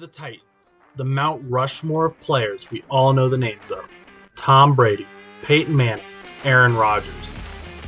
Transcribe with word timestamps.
the 0.00 0.06
Titans, 0.06 0.78
the 0.96 1.04
Mount 1.04 1.42
Rushmore 1.46 2.06
of 2.06 2.18
players 2.20 2.70
we 2.70 2.82
all 2.88 3.12
know 3.12 3.28
the 3.28 3.36
names 3.36 3.70
of 3.70 3.84
Tom 4.34 4.74
Brady, 4.74 5.06
Peyton 5.42 5.76
Manning, 5.76 6.02
Aaron 6.44 6.74
Rodgers. 6.74 7.12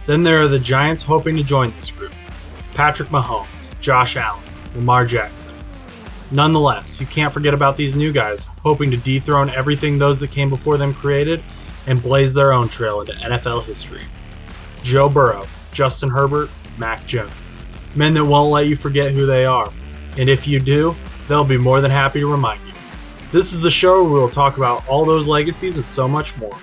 Then 0.06 0.22
there 0.22 0.42
are 0.42 0.46
the 0.46 0.58
Giants 0.58 1.02
hoping 1.02 1.34
to 1.38 1.42
join 1.42 1.72
this 1.76 1.90
group 1.90 2.12
Patrick 2.74 3.08
Mahomes, 3.08 3.46
Josh 3.80 4.16
Allen, 4.16 4.42
Lamar 4.74 5.06
Jackson. 5.06 5.54
Nonetheless, 6.30 7.00
you 7.00 7.06
can't 7.06 7.32
forget 7.32 7.54
about 7.54 7.78
these 7.78 7.96
new 7.96 8.12
guys 8.12 8.44
hoping 8.60 8.90
to 8.90 8.98
dethrone 8.98 9.48
everything 9.48 9.96
those 9.96 10.20
that 10.20 10.30
came 10.30 10.50
before 10.50 10.76
them 10.76 10.92
created 10.92 11.42
and 11.86 12.02
blaze 12.02 12.34
their 12.34 12.52
own 12.52 12.68
trail 12.68 13.00
into 13.00 13.14
NFL 13.14 13.64
history. 13.64 14.02
Joe 14.82 15.08
Burrow, 15.08 15.46
Justin 15.72 16.10
Herbert, 16.10 16.50
Mac 16.76 17.06
Jones. 17.06 17.56
Men 17.94 18.12
that 18.14 18.24
won't 18.24 18.52
let 18.52 18.66
you 18.66 18.76
forget 18.76 19.12
who 19.12 19.24
they 19.24 19.46
are. 19.46 19.72
And 20.18 20.28
if 20.28 20.46
you 20.46 20.60
do, 20.60 20.94
they'll 21.32 21.44
be 21.44 21.56
more 21.56 21.80
than 21.80 21.90
happy 21.90 22.20
to 22.20 22.30
remind 22.30 22.60
you. 22.66 22.74
This 23.32 23.54
is 23.54 23.60
the 23.60 23.70
show 23.70 24.02
where 24.02 24.12
we 24.12 24.20
will 24.20 24.28
talk 24.28 24.58
about 24.58 24.86
all 24.86 25.06
those 25.06 25.26
legacies 25.26 25.78
and 25.78 25.86
so 25.86 26.06
much 26.06 26.36
more. 26.36 26.58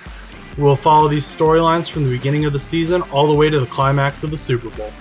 We 0.56 0.62
will 0.62 0.76
follow 0.76 1.08
these 1.08 1.24
storylines 1.24 1.90
from 1.90 2.04
the 2.04 2.16
beginning 2.16 2.44
of 2.44 2.52
the 2.52 2.58
season 2.60 3.02
all 3.10 3.26
the 3.26 3.34
way 3.34 3.48
to 3.50 3.58
the 3.58 3.66
climax 3.66 4.22
of 4.22 4.30
the 4.30 4.36
Super 4.36 4.70
Bowl. 4.70 4.92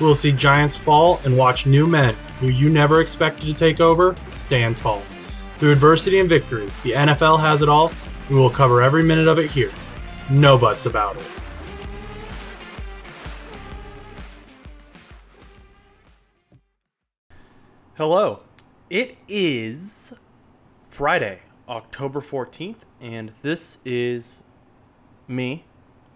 We 0.00 0.06
will 0.06 0.16
see 0.16 0.32
giants 0.32 0.76
fall 0.76 1.20
and 1.24 1.36
watch 1.36 1.64
new 1.64 1.86
men 1.86 2.16
who 2.40 2.48
you 2.48 2.68
never 2.68 3.00
expected 3.00 3.46
to 3.46 3.54
take 3.54 3.80
over 3.80 4.16
stand 4.26 4.76
tall. 4.76 5.02
Through 5.58 5.70
adversity 5.70 6.18
and 6.18 6.28
victory, 6.28 6.66
the 6.82 6.92
NFL 6.92 7.38
has 7.38 7.62
it 7.62 7.68
all. 7.68 7.92
and 8.26 8.30
We 8.30 8.42
will 8.42 8.50
cover 8.50 8.82
every 8.82 9.04
minute 9.04 9.28
of 9.28 9.38
it 9.38 9.48
here. 9.48 9.70
No 10.28 10.58
buts 10.58 10.86
about 10.86 11.16
it. 11.16 11.22
Hello. 17.96 18.40
It 18.90 19.16
is 19.28 20.12
Friday, 20.90 21.40
October 21.66 22.20
14th, 22.20 22.80
and 23.00 23.32
this 23.40 23.78
is 23.82 24.42
me, 25.26 25.64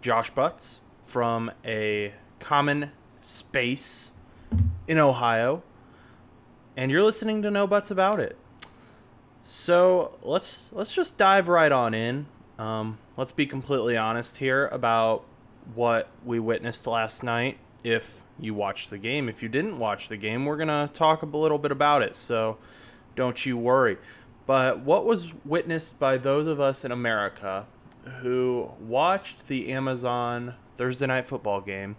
Josh 0.02 0.28
Butts, 0.28 0.80
from 1.02 1.50
a 1.64 2.12
common 2.40 2.92
space 3.22 4.12
in 4.86 4.98
Ohio, 4.98 5.62
and 6.76 6.90
you're 6.90 7.02
listening 7.02 7.40
to 7.40 7.50
No 7.50 7.66
Butts 7.66 7.90
About 7.90 8.20
It. 8.20 8.36
So 9.44 10.18
let's 10.22 10.64
let's 10.70 10.94
just 10.94 11.16
dive 11.16 11.48
right 11.48 11.72
on 11.72 11.94
in. 11.94 12.26
Um, 12.58 12.98
let's 13.16 13.32
be 13.32 13.46
completely 13.46 13.96
honest 13.96 14.36
here 14.36 14.66
about 14.66 15.24
what 15.74 16.10
we 16.22 16.38
witnessed 16.38 16.86
last 16.86 17.22
night. 17.22 17.56
If 17.82 18.20
you 18.40 18.54
watched 18.54 18.90
the 18.90 18.98
game, 18.98 19.28
if 19.28 19.42
you 19.42 19.48
didn't 19.48 19.78
watch 19.78 20.08
the 20.08 20.16
game, 20.16 20.44
we're 20.44 20.56
gonna 20.56 20.90
talk 20.92 21.22
a 21.22 21.26
little 21.26 21.58
bit 21.58 21.72
about 21.72 22.02
it. 22.02 22.14
So 22.14 22.58
don't 23.16 23.44
you 23.44 23.56
worry. 23.56 23.98
But 24.46 24.80
what 24.80 25.04
was 25.04 25.32
witnessed 25.44 25.98
by 25.98 26.16
those 26.16 26.46
of 26.46 26.60
us 26.60 26.84
in 26.84 26.92
America 26.92 27.66
who 28.20 28.72
watched 28.80 29.46
the 29.48 29.70
Amazon 29.72 30.54
Thursday 30.76 31.06
night 31.06 31.26
football 31.26 31.60
game 31.60 31.96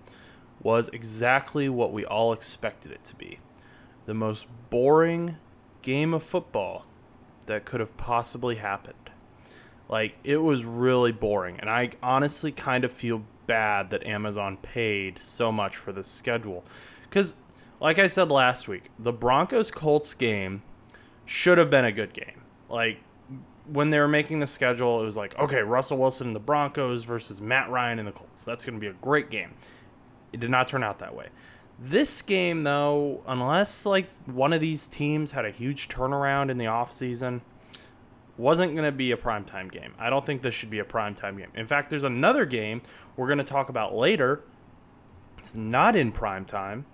was 0.62 0.90
exactly 0.90 1.70
what 1.70 1.94
we 1.94 2.06
all 2.06 2.34
expected 2.34 2.92
it 2.92 3.04
to 3.06 3.16
be. 3.16 3.40
The 4.06 4.14
most 4.14 4.48
boring 4.70 5.38
game 5.82 6.14
of 6.14 6.24
football 6.24 6.86
that 7.46 7.66
could 7.66 7.80
have 7.80 7.96
possibly 7.98 8.56
happened. 8.56 8.96
Like, 9.88 10.16
it 10.24 10.38
was 10.38 10.66
really 10.66 11.12
boring. 11.12 11.60
And 11.60 11.70
I 11.70 11.90
honestly 12.02 12.52
kind 12.52 12.84
of 12.84 12.92
feel 12.92 13.24
bad 13.50 13.90
that 13.90 14.06
Amazon 14.06 14.58
paid 14.58 15.18
so 15.22 15.52
much 15.52 15.76
for 15.76 15.92
the 15.92 16.04
schedule. 16.04 16.64
Because, 17.02 17.34
like 17.82 17.98
I 17.98 18.06
said 18.06 18.30
last 18.30 18.68
week, 18.68 18.90
the 19.00 19.12
Broncos 19.12 19.72
Colts 19.72 20.14
game 20.14 20.62
should 21.26 21.58
have 21.58 21.72
been 21.72 21.86
a 21.86 21.92
good 21.92 22.14
game. 22.14 22.44
Like, 22.70 23.00
when 23.66 23.90
they 23.90 24.00
were 24.00 24.08
making 24.08 24.38
the 24.38 24.48
schedule, 24.48 25.02
it 25.02 25.06
was 25.06 25.18
like, 25.18 25.38
okay, 25.40 25.62
Russell 25.62 25.98
Wilson 25.98 26.28
and 26.28 26.36
the 26.36 26.40
Broncos 26.40 27.04
versus 27.06 27.42
Matt 27.42 27.70
Ryan 27.72 27.98
and 27.98 28.08
the 28.08 28.12
Colts. 28.12 28.44
That's 28.44 28.64
going 28.64 28.76
to 28.76 28.80
be 28.80 28.88
a 28.88 28.94
great 28.94 29.32
game. 29.32 29.54
It 30.32 30.40
did 30.40 30.52
not 30.52 30.68
turn 30.68 30.84
out 30.84 31.00
that 31.00 31.16
way. 31.16 31.30
This 31.80 32.22
game, 32.22 32.64
though, 32.64 33.24
unless 33.26 33.86
like 33.86 34.10
one 34.28 34.54
of 34.54 34.62
these 34.62 34.86
teams 34.86 35.32
had 35.32 35.46
a 35.46 35.52
huge 35.52 35.88
turnaround 35.88 36.52
in 36.52 36.60
the 36.60 36.66
offseason, 36.66 37.42
wasn't 38.40 38.74
going 38.74 38.86
to 38.86 38.92
be 38.92 39.12
a 39.12 39.18
primetime 39.18 39.72
game. 39.72 39.94
I 40.00 40.10
don't 40.10 40.26
think 40.26 40.42
this 40.42 40.56
should 40.56 40.70
be 40.70 40.80
a 40.80 40.86
primetime 40.86 41.38
game. 41.38 41.52
In 41.56 41.68
fact, 41.68 41.90
there's 41.90 42.04
another 42.04 42.46
game 42.46 42.82
we're 43.16 43.28
going 43.28 43.38
to 43.38 43.44
talk 43.44 43.70
about 43.70 43.94
later. 43.94 44.44
It's 45.38 45.56
not 45.56 45.96
in 45.96 46.12
primetime 46.12 46.86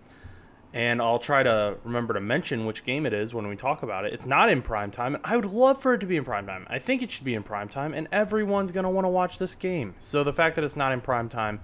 and 0.75 1.01
I'll 1.01 1.19
try 1.19 1.41
to 1.41 1.77
remember 1.85 2.13
to 2.13 2.19
mention 2.19 2.65
which 2.65 2.83
game 2.83 3.05
it 3.05 3.13
is 3.13 3.33
when 3.33 3.47
we 3.47 3.55
talk 3.55 3.81
about 3.81 4.03
it. 4.03 4.13
It's 4.13 4.27
not 4.27 4.49
in 4.49 4.61
prime 4.61 4.91
time, 4.91 5.17
I 5.23 5.37
would 5.37 5.45
love 5.45 5.81
for 5.81 5.93
it 5.93 5.99
to 5.99 6.05
be 6.05 6.17
in 6.17 6.25
prime 6.25 6.45
time. 6.45 6.67
I 6.69 6.79
think 6.79 7.01
it 7.01 7.09
should 7.09 7.23
be 7.23 7.33
in 7.33 7.43
prime 7.43 7.69
time, 7.69 7.93
and 7.93 8.09
everyone's 8.11 8.73
going 8.73 8.83
to 8.83 8.89
want 8.89 9.05
to 9.05 9.09
watch 9.09 9.37
this 9.37 9.55
game. 9.55 9.95
So 9.99 10.25
the 10.25 10.33
fact 10.33 10.55
that 10.55 10.65
it's 10.65 10.75
not 10.75 10.91
in 10.91 10.99
prime 10.99 11.29
time, 11.29 11.61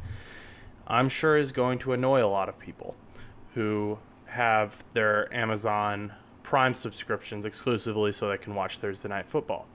I'm 0.87 1.09
sure 1.09 1.37
is 1.37 1.51
going 1.51 1.77
to 1.79 1.91
annoy 1.91 2.23
a 2.23 2.27
lot 2.27 2.47
of 2.47 2.57
people 2.57 2.95
who 3.53 3.99
have 4.27 4.81
their 4.93 5.31
Amazon 5.35 6.13
Prime 6.51 6.73
subscriptions 6.73 7.45
exclusively 7.45 8.11
so 8.11 8.27
they 8.27 8.37
can 8.37 8.53
watch 8.53 8.77
Thursday 8.77 9.07
Night 9.07 9.25
Football. 9.25 9.65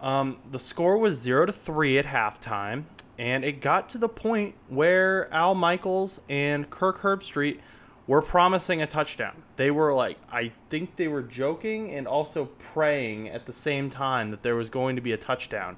Um, 0.00 0.36
the 0.50 0.58
score 0.58 0.98
was 0.98 1.18
zero 1.18 1.46
to 1.46 1.52
three 1.52 1.98
at 1.98 2.04
halftime, 2.04 2.84
and 3.18 3.42
it 3.42 3.62
got 3.62 3.88
to 3.88 3.98
the 3.98 4.08
point 4.08 4.54
where 4.68 5.32
Al 5.32 5.54
Michaels 5.54 6.20
and 6.28 6.68
Kirk 6.68 6.98
Herbstreit– 6.98 7.58
were 8.06 8.20
promising 8.20 8.82
a 8.82 8.86
touchdown. 8.86 9.42
They 9.56 9.70
were 9.70 9.94
like, 9.94 10.18
I 10.30 10.52
think 10.68 10.96
they 10.96 11.08
were 11.08 11.22
joking 11.22 11.94
and 11.94 12.06
also 12.06 12.46
praying 12.72 13.28
at 13.28 13.46
the 13.46 13.52
same 13.52 13.88
time 13.88 14.30
that 14.30 14.42
there 14.42 14.56
was 14.56 14.68
going 14.68 14.96
to 14.96 15.02
be 15.02 15.12
a 15.12 15.16
touchdown 15.16 15.76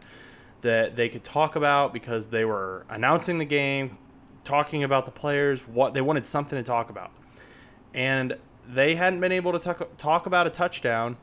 that 0.62 0.96
they 0.96 1.08
could 1.08 1.22
talk 1.22 1.54
about 1.54 1.92
because 1.92 2.28
they 2.28 2.44
were 2.44 2.84
announcing 2.88 3.38
the 3.38 3.44
game, 3.44 3.98
talking 4.44 4.82
about 4.82 5.04
the 5.04 5.10
players, 5.12 5.60
what 5.60 5.94
they 5.94 6.00
wanted 6.00 6.26
something 6.26 6.58
to 6.58 6.64
talk 6.64 6.90
about. 6.90 7.12
And 7.94 8.36
they 8.68 8.94
hadn't 8.94 9.20
been 9.20 9.32
able 9.32 9.52
to 9.52 9.58
talk, 9.58 9.96
talk 9.96 10.26
about 10.26 10.46
a 10.46 10.50
touchdown 10.50 11.16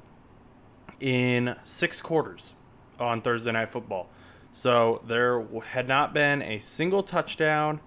in 1.00 1.56
six 1.64 2.02
quarters 2.02 2.54
on 3.00 3.22
Thursday 3.22 3.52
Night 3.52 3.70
Football. 3.70 4.10
So 4.52 5.02
there 5.08 5.44
had 5.66 5.88
not 5.88 6.14
been 6.14 6.42
a 6.42 6.60
single 6.60 7.04
touchdown 7.04 7.82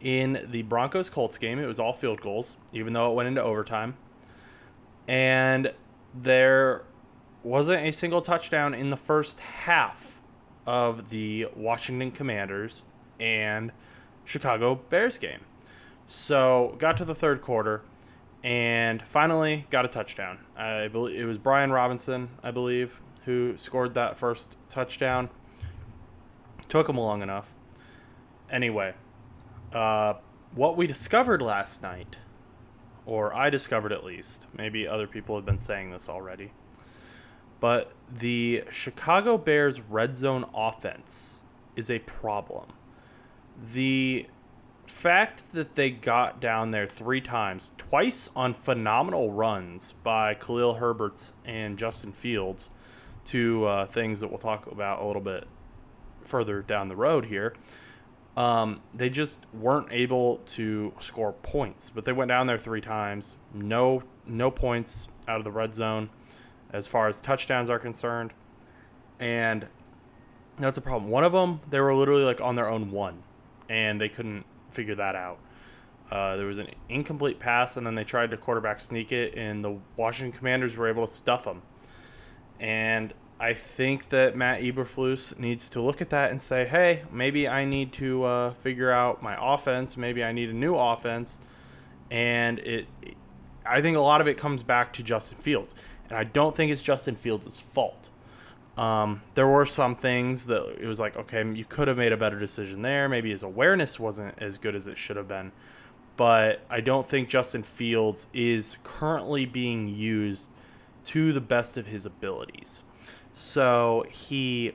in 0.00 0.46
the 0.50 0.62
Broncos 0.62 1.08
Colts 1.08 1.38
game. 1.38 1.58
It 1.58 1.66
was 1.66 1.80
all 1.80 1.92
field 1.92 2.20
goals, 2.20 2.56
even 2.72 2.92
though 2.92 3.10
it 3.10 3.14
went 3.14 3.28
into 3.28 3.42
overtime. 3.42 3.96
And 5.08 5.72
there 6.14 6.82
wasn't 7.42 7.86
a 7.86 7.92
single 7.92 8.20
touchdown 8.20 8.74
in 8.74 8.90
the 8.90 8.96
first 8.96 9.40
half 9.40 10.18
of 10.66 11.08
the 11.10 11.48
Washington 11.56 12.10
Commanders 12.10 12.82
and 13.18 13.72
Chicago 14.24 14.74
Bears 14.74 15.18
game. 15.18 15.40
So 16.06 16.76
got 16.78 16.96
to 16.98 17.04
the 17.04 17.14
third 17.14 17.42
quarter 17.42 17.82
and 18.42 19.02
finally 19.02 19.66
got 19.70 19.84
a 19.84 19.88
touchdown. 19.88 20.38
I 20.56 20.88
believe 20.88 21.20
it 21.20 21.24
was 21.24 21.38
Brian 21.38 21.70
Robinson, 21.70 22.28
I 22.42 22.50
believe, 22.50 23.00
who 23.24 23.56
scored 23.56 23.94
that 23.94 24.18
first 24.18 24.56
touchdown. 24.68 25.30
Took 26.68 26.88
him 26.88 26.96
long 26.96 27.22
enough. 27.22 27.54
Anyway, 28.50 28.94
uh, 29.72 30.14
what 30.54 30.76
we 30.76 30.86
discovered 30.86 31.40
last 31.40 31.82
night, 31.82 32.16
or 33.06 33.34
I 33.34 33.50
discovered 33.50 33.92
at 33.92 34.04
least, 34.04 34.46
maybe 34.56 34.86
other 34.86 35.06
people 35.06 35.36
have 35.36 35.46
been 35.46 35.58
saying 35.58 35.90
this 35.90 36.08
already, 36.08 36.52
but 37.60 37.92
the 38.10 38.64
Chicago 38.70 39.38
Bears 39.38 39.80
red 39.80 40.16
zone 40.16 40.44
offense 40.54 41.40
is 41.76 41.90
a 41.90 42.00
problem. 42.00 42.66
The 43.72 44.26
fact 44.92 45.52
that 45.52 45.74
they 45.74 45.90
got 45.90 46.40
down 46.40 46.70
there 46.70 46.86
three 46.86 47.20
times, 47.20 47.72
twice 47.78 48.30
on 48.36 48.54
phenomenal 48.54 49.30
runs 49.30 49.94
by 50.02 50.34
Khalil 50.34 50.74
Herbert 50.74 51.32
and 51.44 51.78
Justin 51.78 52.12
Fields, 52.12 52.70
two 53.24 53.64
uh, 53.64 53.86
things 53.86 54.20
that 54.20 54.28
we'll 54.28 54.38
talk 54.38 54.66
about 54.66 55.02
a 55.02 55.06
little 55.06 55.22
bit 55.22 55.46
further 56.24 56.62
down 56.62 56.88
the 56.88 56.96
road 56.96 57.26
here 57.26 57.54
um, 58.36 58.80
they 58.94 59.10
just 59.10 59.40
weren't 59.52 59.88
able 59.90 60.38
to 60.46 60.92
score 61.00 61.32
points. 61.32 61.90
But 61.90 62.04
they 62.04 62.12
went 62.12 62.28
down 62.28 62.46
there 62.46 62.58
three 62.58 62.80
times, 62.80 63.34
no 63.52 64.02
no 64.26 64.50
points 64.50 65.08
out 65.28 65.38
of 65.38 65.44
the 65.44 65.50
red 65.50 65.74
zone, 65.74 66.10
as 66.72 66.86
far 66.86 67.08
as 67.08 67.20
touchdowns 67.20 67.68
are 67.68 67.78
concerned, 67.78 68.32
and 69.20 69.66
that's 70.58 70.78
a 70.78 70.80
problem. 70.80 71.10
One 71.10 71.24
of 71.24 71.32
them, 71.32 71.60
they 71.68 71.80
were 71.80 71.94
literally 71.94 72.24
like 72.24 72.40
on 72.40 72.56
their 72.56 72.68
own 72.68 72.90
one, 72.90 73.22
and 73.68 74.00
they 74.00 74.08
couldn't 74.08 74.46
figure 74.72 74.94
that 74.96 75.14
out. 75.14 75.38
Uh, 76.10 76.36
there 76.36 76.46
was 76.46 76.58
an 76.58 76.68
incomplete 76.88 77.38
pass, 77.38 77.76
and 77.76 77.86
then 77.86 77.94
they 77.94 78.04
tried 78.04 78.30
to 78.30 78.36
quarterback 78.36 78.80
sneak 78.80 79.12
it, 79.12 79.34
and 79.34 79.64
the 79.64 79.78
Washington 79.96 80.36
Commanders 80.36 80.76
were 80.76 80.88
able 80.88 81.06
to 81.06 81.12
stuff 81.12 81.44
them. 81.44 81.62
And 82.60 83.14
I 83.40 83.54
think 83.54 84.10
that 84.10 84.36
Matt 84.36 84.60
Eberflus 84.60 85.36
needs 85.38 85.68
to 85.70 85.80
look 85.80 86.00
at 86.00 86.10
that 86.10 86.30
and 86.30 86.40
say, 86.40 86.64
hey, 86.64 87.02
maybe 87.10 87.48
I 87.48 87.64
need 87.64 87.92
to 87.94 88.22
uh, 88.22 88.50
figure 88.54 88.92
out 88.92 89.22
my 89.22 89.36
offense. 89.54 89.96
Maybe 89.96 90.22
I 90.22 90.30
need 90.30 90.50
a 90.50 90.52
new 90.52 90.76
offense. 90.76 91.38
And 92.10 92.60
it, 92.60 92.86
I 93.66 93.80
think 93.80 93.96
a 93.96 94.00
lot 94.00 94.20
of 94.20 94.28
it 94.28 94.36
comes 94.36 94.62
back 94.62 94.92
to 94.92 95.02
Justin 95.02 95.38
Fields. 95.38 95.74
and 96.08 96.16
I 96.16 96.24
don't 96.24 96.54
think 96.54 96.70
it's 96.70 96.82
Justin 96.82 97.16
Fields' 97.16 97.58
fault. 97.58 98.10
Um, 98.76 99.22
there 99.34 99.46
were 99.46 99.66
some 99.66 99.96
things 99.96 100.46
that 100.46 100.80
it 100.80 100.86
was 100.86 100.98
like, 100.98 101.16
okay, 101.16 101.46
you 101.52 101.64
could 101.64 101.88
have 101.88 101.98
made 101.98 102.12
a 102.12 102.16
better 102.16 102.38
decision 102.38 102.82
there. 102.82 103.08
Maybe 103.08 103.30
his 103.30 103.42
awareness 103.42 104.00
wasn't 104.00 104.34
as 104.38 104.56
good 104.58 104.74
as 104.74 104.86
it 104.86 104.96
should 104.96 105.16
have 105.16 105.28
been. 105.28 105.52
But 106.16 106.60
I 106.70 106.80
don't 106.80 107.06
think 107.06 107.28
Justin 107.28 107.62
Fields 107.62 108.28
is 108.32 108.76
currently 108.84 109.46
being 109.46 109.88
used 109.88 110.50
to 111.04 111.32
the 111.32 111.40
best 111.40 111.76
of 111.76 111.86
his 111.86 112.06
abilities. 112.06 112.82
So 113.34 114.04
he 114.10 114.72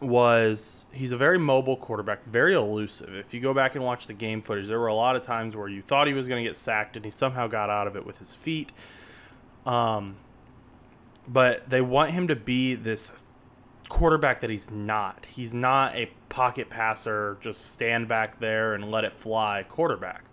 was 0.00 0.86
he's 0.92 1.12
a 1.12 1.16
very 1.16 1.38
mobile 1.38 1.76
quarterback, 1.76 2.24
very 2.24 2.54
elusive. 2.54 3.14
If 3.14 3.34
you 3.34 3.40
go 3.40 3.52
back 3.52 3.74
and 3.74 3.84
watch 3.84 4.06
the 4.06 4.14
game 4.14 4.40
footage, 4.40 4.66
there 4.66 4.78
were 4.78 4.86
a 4.86 4.94
lot 4.94 5.16
of 5.16 5.22
times 5.22 5.54
where 5.54 5.68
you 5.68 5.82
thought 5.82 6.06
he 6.06 6.14
was 6.14 6.28
going 6.28 6.42
to 6.42 6.48
get 6.48 6.56
sacked 6.56 6.96
and 6.96 7.04
he 7.04 7.10
somehow 7.10 7.46
got 7.46 7.70
out 7.70 7.86
of 7.86 7.96
it 7.96 8.06
with 8.06 8.18
his 8.18 8.34
feet. 8.34 8.72
Um, 9.66 10.16
but 11.30 11.70
they 11.70 11.80
want 11.80 12.10
him 12.10 12.28
to 12.28 12.36
be 12.36 12.74
this 12.74 13.16
quarterback 13.88 14.40
that 14.40 14.50
he's 14.50 14.70
not. 14.70 15.26
He's 15.30 15.54
not 15.54 15.94
a 15.94 16.10
pocket 16.28 16.68
passer, 16.68 17.38
just 17.40 17.70
stand 17.70 18.08
back 18.08 18.40
there 18.40 18.74
and 18.74 18.90
let 18.90 19.04
it 19.04 19.12
fly 19.12 19.64
quarterback. 19.68 20.24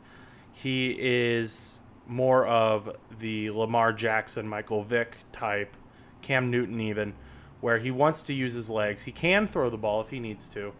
He 0.51 0.97
is 0.99 1.79
more 2.07 2.47
of 2.47 2.95
the 3.19 3.51
Lamar 3.51 3.93
Jackson, 3.93 4.47
Michael 4.47 4.83
Vick 4.83 5.17
type, 5.31 5.75
Cam 6.21 6.49
Newton 6.49 6.81
even 6.81 7.13
where 7.61 7.77
he 7.77 7.91
wants 7.91 8.23
to 8.23 8.33
use 8.33 8.53
his 8.53 8.69
legs. 8.69 9.03
He 9.03 9.11
can 9.11 9.47
throw 9.47 9.69
the 9.69 9.77
ball 9.77 10.01
if 10.01 10.09
he 10.09 10.19
needs 10.19 10.47
to, 10.49 10.73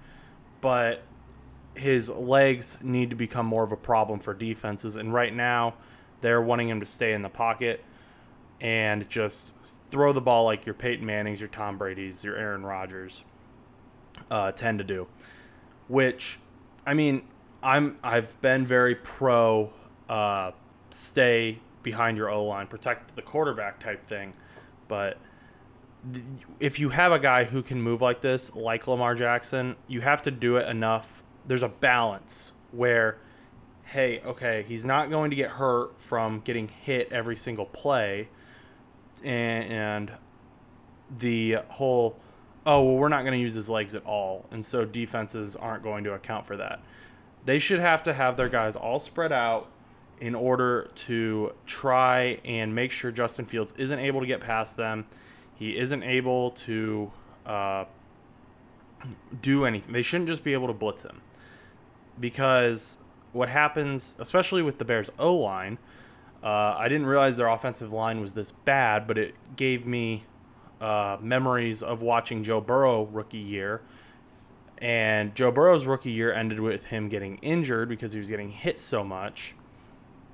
but 0.62 1.04
his 1.76 2.10
legs 2.10 2.78
need 2.82 3.10
to 3.12 3.16
become 3.16 3.46
more 3.46 3.64
of 3.64 3.72
a 3.72 3.78
problem 3.78 4.20
for 4.20 4.34
defenses. 4.34 4.96
And 4.96 5.14
right 5.14 5.34
now, 5.34 5.76
they're 6.22 6.42
wanting 6.42 6.70
him 6.70 6.80
to 6.80 6.86
stay 6.86 7.14
in 7.14 7.22
the 7.22 7.30
pocket 7.30 7.84
and 8.60 9.08
just 9.10 9.54
throw 9.90 10.14
the 10.14 10.22
ball 10.22 10.46
like 10.46 10.66
your 10.66 10.76
Peyton 10.76 11.06
Mannings, 11.06 11.40
your 11.40 11.50
Tom 11.50 11.78
Brady's, 11.78 12.24
your 12.24 12.36
Aaron 12.36 12.66
Rodgers 12.66 13.24
uh, 14.32 14.52
tend 14.52 14.80
to 14.80 14.84
do. 14.84 15.08
Which, 15.88 16.40
I 16.86 16.94
mean, 16.94 17.22
I'm 17.64 17.98
I've 18.04 18.40
been 18.42 18.66
very 18.66 18.96
pro 18.96 19.72
uh, 20.10 20.52
stay 20.90 21.60
behind 21.84 22.18
your 22.18 22.30
O 22.30 22.46
line, 22.46 22.68
protect 22.68 23.16
the 23.16 23.22
quarterback 23.22 23.80
type 23.80 24.06
thing, 24.06 24.34
but 24.88 25.18
if 26.60 26.80
you 26.80 26.90
have 26.90 27.12
a 27.12 27.20
guy 27.20 27.44
who 27.44 27.62
can 27.62 27.82
move 27.82 28.02
like 28.02 28.22
this, 28.22 28.56
like 28.56 28.88
Lamar 28.88 29.16
Jackson, 29.16 29.76
you 29.88 30.02
have 30.02 30.22
to 30.24 30.32
do 30.32 30.58
it 30.58 30.68
enough. 30.68 31.24
There's 31.48 31.64
a 31.64 31.70
balance 31.70 32.54
where, 32.72 33.18
hey, 33.84 34.22
okay, 34.26 34.64
he's 34.68 34.86
not 34.86 35.10
going 35.10 35.30
to 35.32 35.36
get 35.36 35.50
hurt 35.50 36.00
from 36.00 36.42
getting 36.42 36.68
hit 36.68 37.12
every 37.12 37.36
single 37.36 37.66
play, 37.66 38.30
and, 39.24 39.72
and 39.72 40.12
the 41.20 41.58
whole, 41.70 42.18
oh, 42.66 42.84
well, 42.84 42.96
we're 42.96 43.10
not 43.10 43.22
going 43.22 43.34
to 43.34 43.40
use 43.40 43.54
his 43.54 43.70
legs 43.70 43.96
at 43.96 44.06
all, 44.06 44.46
and 44.52 44.64
so 44.64 44.86
defenses 44.86 45.56
aren't 45.56 45.84
going 45.84 46.04
to 46.04 46.14
account 46.14 46.46
for 46.46 46.58
that. 46.58 46.82
They 47.46 47.60
should 47.60 47.80
have 47.80 48.04
to 48.04 48.14
have 48.14 48.36
their 48.38 48.50
guys 48.50 48.76
all 48.76 49.00
spread 49.00 49.32
out 49.32 49.70
in 50.20 50.36
order 50.36 50.90
to 50.96 51.54
try 51.66 52.40
and 52.44 52.74
make 52.74 52.92
sure 52.92 53.12
Justin 53.12 53.46
Fields 53.46 53.74
isn't 53.78 54.00
able 54.00 54.20
to 54.20 54.26
get 54.28 54.42
past 54.42 54.76
them 54.76 55.06
he 55.58 55.78
isn't 55.78 56.04
able 56.04 56.52
to 56.52 57.12
uh, 57.46 57.86
do 59.42 59.66
anything. 59.66 59.92
They 59.92 60.04
shouldn't 60.04 60.30
just 60.30 60.44
be 60.44 60.54
able 60.54 60.68
to 60.68 60.74
blitz 60.74 61.02
him 61.02 61.22
because 62.20 62.98
what 63.34 63.50
happens, 63.50 64.16
especially 64.20 64.62
with 64.62 64.78
the 64.78 64.86
Bears 64.86 65.10
O 65.18 65.36
line, 65.36 65.80
uh, 66.48 66.78
I 66.80 66.88
didn't 66.88 67.08
realize 67.08 67.36
their 67.36 67.50
offensive 67.50 67.92
line 67.92 68.22
was 68.22 68.34
this 68.34 68.54
bad, 68.54 69.06
but 69.06 69.18
it 69.18 69.36
gave 69.58 69.86
me 69.86 70.24
uh, 70.80 71.18
memories 71.20 71.84
of 71.84 72.02
watching 72.02 72.42
Joe 72.42 72.62
Burrow 72.62 73.04
rookie 73.04 73.38
year. 73.38 73.82
And 74.78 75.36
Joe 75.36 75.52
Burrow's 75.52 75.86
rookie 75.86 76.12
year 76.12 76.32
ended 76.32 76.62
with 76.62 76.86
him 76.86 77.10
getting 77.10 77.36
injured 77.40 77.90
because 77.90 78.14
he 78.14 78.20
was 78.20 78.30
getting 78.30 78.50
hit 78.50 78.80
so 78.80 79.04
much. 79.04 79.56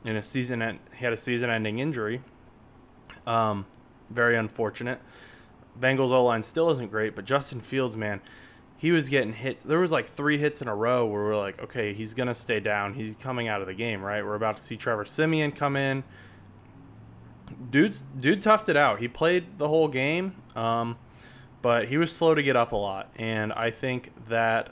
In 0.06 0.16
a 0.16 0.22
season, 0.22 0.78
he 0.96 1.04
had 1.04 1.14
a 1.14 1.18
season-ending 1.18 1.80
injury. 1.80 2.22
Um, 3.26 3.66
very 4.12 4.38
unfortunate. 4.38 5.02
Bengals 5.80 6.12
O 6.12 6.24
line 6.26 6.44
still 6.44 6.70
isn't 6.70 6.92
great, 6.92 7.16
but 7.16 7.26
Justin 7.26 7.60
Fields, 7.60 7.98
man, 7.98 8.22
he 8.84 8.92
was 8.92 9.08
getting 9.08 9.32
hits. 9.32 9.64
There 9.64 9.80
was 9.80 9.94
like 9.94 10.08
three 10.08 10.38
hits 10.38 10.62
in 10.62 10.68
a 10.68 10.76
row 10.76 11.06
where 11.06 11.24
we're 11.24 11.38
like, 11.38 11.64
okay, 11.64 11.94
he's 11.94 12.14
gonna 12.14 12.34
stay 12.34 12.60
down. 12.60 12.94
He's 12.94 13.16
coming 13.16 13.48
out 13.48 13.62
of 13.62 13.68
the 13.68 13.74
game, 13.74 14.02
right? 14.02 14.22
We're 14.26 14.36
about 14.36 14.58
to 14.58 14.62
see 14.62 14.76
Trevor 14.76 15.06
Siemian 15.06 15.54
come 15.54 15.78
in. 15.78 16.04
Dude's 17.72 18.04
dude 18.20 18.42
toughed 18.42 18.68
it 18.68 18.76
out. 18.76 19.00
He 19.00 19.08
played 19.08 19.58
the 19.58 19.70
whole 19.70 19.88
game, 19.88 20.36
um, 20.54 20.98
but 21.62 21.88
he 21.88 21.96
was 21.96 22.12
slow 22.12 22.36
to 22.36 22.44
get 22.44 22.58
up 22.58 22.74
a 22.74 22.76
lot. 22.76 23.10
And 23.16 23.54
I 23.54 23.72
think 23.72 24.12
that 24.28 24.72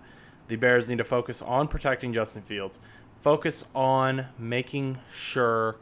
the 0.50 0.58
Bears 0.58 0.90
need 0.90 0.98
to 0.98 1.06
focus 1.06 1.42
on 1.42 1.70
protecting 1.70 2.12
Justin 2.12 2.42
Fields. 2.42 2.82
Focus 3.22 3.64
on 3.74 4.26
making 4.38 4.98
sure 5.14 5.78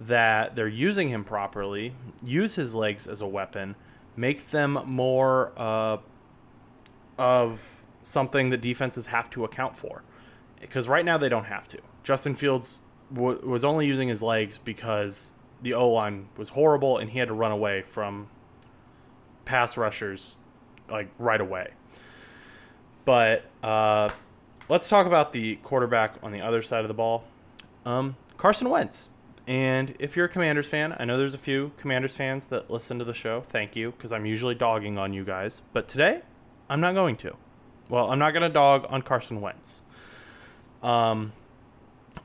that 0.00 0.56
they're 0.56 0.66
using 0.66 1.08
him 1.08 1.22
properly, 1.22 1.94
use 2.20 2.56
his 2.56 2.74
legs 2.74 3.06
as 3.06 3.20
a 3.20 3.28
weapon, 3.28 3.76
make 4.16 4.50
them 4.50 4.80
more 4.86 5.52
uh, 5.56 5.98
of 7.18 7.84
something 8.02 8.50
that 8.50 8.60
defenses 8.60 9.06
have 9.06 9.30
to 9.30 9.44
account 9.44 9.76
for. 9.76 10.02
Because 10.60 10.88
right 10.88 11.04
now 11.04 11.18
they 11.18 11.28
don't 11.28 11.44
have 11.44 11.68
to. 11.68 11.78
Justin 12.02 12.34
Fields 12.34 12.80
w- 13.12 13.40
was 13.46 13.64
only 13.64 13.86
using 13.86 14.08
his 14.08 14.22
legs 14.22 14.58
because 14.58 15.34
the 15.62 15.74
O 15.74 15.90
line 15.90 16.28
was 16.36 16.50
horrible 16.50 16.98
and 16.98 17.10
he 17.10 17.18
had 17.18 17.28
to 17.28 17.34
run 17.34 17.52
away 17.52 17.82
from 17.82 18.28
pass 19.44 19.76
rushers 19.76 20.36
like 20.90 21.08
right 21.18 21.40
away. 21.40 21.72
But 23.04 23.44
uh, 23.62 24.10
let's 24.68 24.88
talk 24.88 25.06
about 25.06 25.32
the 25.32 25.56
quarterback 25.56 26.16
on 26.22 26.32
the 26.32 26.40
other 26.40 26.62
side 26.62 26.82
of 26.82 26.88
the 26.88 26.94
ball. 26.94 27.24
Um, 27.84 28.16
Carson 28.36 28.68
Wentz. 28.70 29.10
And 29.46 29.94
if 29.98 30.16
you're 30.16 30.24
a 30.24 30.28
Commanders 30.30 30.66
fan, 30.66 30.96
I 30.98 31.04
know 31.04 31.18
there's 31.18 31.34
a 31.34 31.38
few 31.38 31.72
Commanders 31.76 32.14
fans 32.14 32.46
that 32.46 32.70
listen 32.70 32.98
to 32.98 33.04
the 33.04 33.12
show. 33.12 33.42
Thank 33.42 33.76
you, 33.76 33.90
because 33.90 34.10
I'm 34.10 34.24
usually 34.24 34.54
dogging 34.54 34.96
on 34.96 35.12
you 35.12 35.22
guys. 35.22 35.60
But 35.74 35.86
today, 35.86 36.22
I'm 36.74 36.80
not 36.80 36.94
going 36.94 37.14
to. 37.18 37.36
Well, 37.88 38.10
I'm 38.10 38.18
not 38.18 38.32
going 38.32 38.42
to 38.42 38.48
dog 38.48 38.86
on 38.88 39.00
Carson 39.00 39.40
Wentz. 39.40 39.80
Um, 40.82 41.32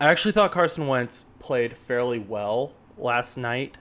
I 0.02 0.08
actually 0.08 0.32
thought 0.32 0.52
Carson 0.52 0.88
Wentz 0.88 1.26
played 1.38 1.78
fairly 1.78 2.18
well 2.18 2.74
last 2.98 3.38
night. 3.38 3.78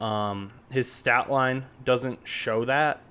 Um, 0.00 0.50
his 0.70 0.90
stat 0.90 1.30
line 1.30 1.66
doesn't 1.84 2.20
show 2.24 2.64
that, 2.64 3.02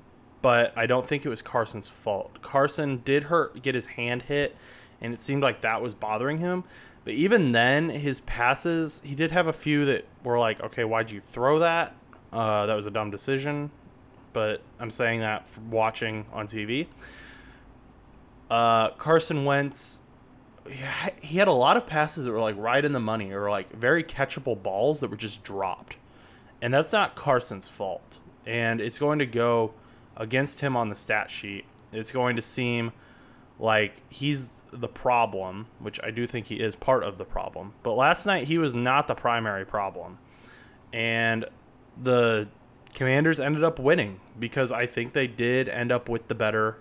but 0.41 0.75
I 0.75 0.87
don't 0.87 1.05
think 1.05 1.23
it 1.23 1.29
was 1.29 1.43
Carson's 1.43 1.87
fault. 1.87 2.41
Carson 2.41 3.03
did 3.05 3.25
hurt, 3.25 3.61
get 3.61 3.75
his 3.75 3.85
hand 3.85 4.23
hit, 4.23 4.55
and 4.99 5.13
it 5.13 5.21
seemed 5.21 5.43
like 5.43 5.61
that 5.61 5.79
was 5.79 5.93
bothering 5.93 6.39
him. 6.39 6.63
But 7.03 7.13
even 7.13 7.51
then, 7.51 7.89
his 7.89 8.21
passes, 8.21 9.03
he 9.05 9.13
did 9.13 9.29
have 9.29 9.45
a 9.45 9.53
few 9.53 9.85
that 9.85 10.05
were 10.23 10.39
like, 10.39 10.59
okay, 10.61 10.83
why'd 10.83 11.11
you 11.11 11.21
throw 11.21 11.59
that? 11.59 11.95
Uh, 12.33 12.65
that 12.65 12.73
was 12.73 12.87
a 12.87 12.91
dumb 12.91 13.11
decision. 13.11 13.69
But 14.33 14.61
I'm 14.79 14.91
saying 14.91 15.21
that 15.21 15.47
from 15.49 15.71
watching 15.71 16.25
on 16.31 16.47
TV. 16.47 16.87
Uh, 18.49 18.91
Carson 18.91 19.45
Wentz, 19.45 20.01
he 21.21 21.37
had 21.37 21.47
a 21.47 21.53
lot 21.53 21.77
of 21.77 21.87
passes 21.87 22.25
that 22.25 22.31
were 22.31 22.39
like 22.39 22.55
right 22.57 22.83
in 22.83 22.91
the 22.91 22.99
money 22.99 23.31
or 23.31 23.49
like 23.49 23.73
very 23.73 24.03
catchable 24.03 24.61
balls 24.61 24.99
that 24.99 25.09
were 25.09 25.17
just 25.17 25.43
dropped. 25.43 25.97
And 26.61 26.73
that's 26.73 26.91
not 26.91 27.15
Carson's 27.15 27.67
fault. 27.67 28.17
And 28.45 28.79
it's 28.81 28.99
going 28.99 29.19
to 29.19 29.25
go 29.25 29.73
against 30.15 30.61
him 30.61 30.75
on 30.75 30.89
the 30.89 30.95
stat 30.95 31.29
sheet. 31.29 31.65
It's 31.91 32.11
going 32.11 32.35
to 32.35 32.41
seem 32.41 32.91
like 33.59 33.93
he's 34.09 34.61
the 34.71 34.87
problem, 34.87 35.67
which 35.79 35.99
I 36.03 36.11
do 36.11 36.27
think 36.27 36.47
he 36.47 36.55
is 36.55 36.75
part 36.75 37.03
of 37.03 37.17
the 37.17 37.25
problem. 37.25 37.73
But 37.83 37.93
last 37.93 38.25
night 38.25 38.47
he 38.47 38.57
was 38.57 38.75
not 38.75 39.07
the 39.07 39.15
primary 39.15 39.65
problem. 39.65 40.19
And 40.93 41.45
the 42.01 42.47
Commanders 42.97 43.39
ended 43.39 43.63
up 43.63 43.77
winning 43.77 44.19
because 44.39 44.71
I 44.71 44.87
think 44.87 45.13
they 45.13 45.27
did 45.27 45.69
end 45.69 45.91
up 45.91 46.09
with 46.09 46.29
the 46.29 46.33
better 46.33 46.79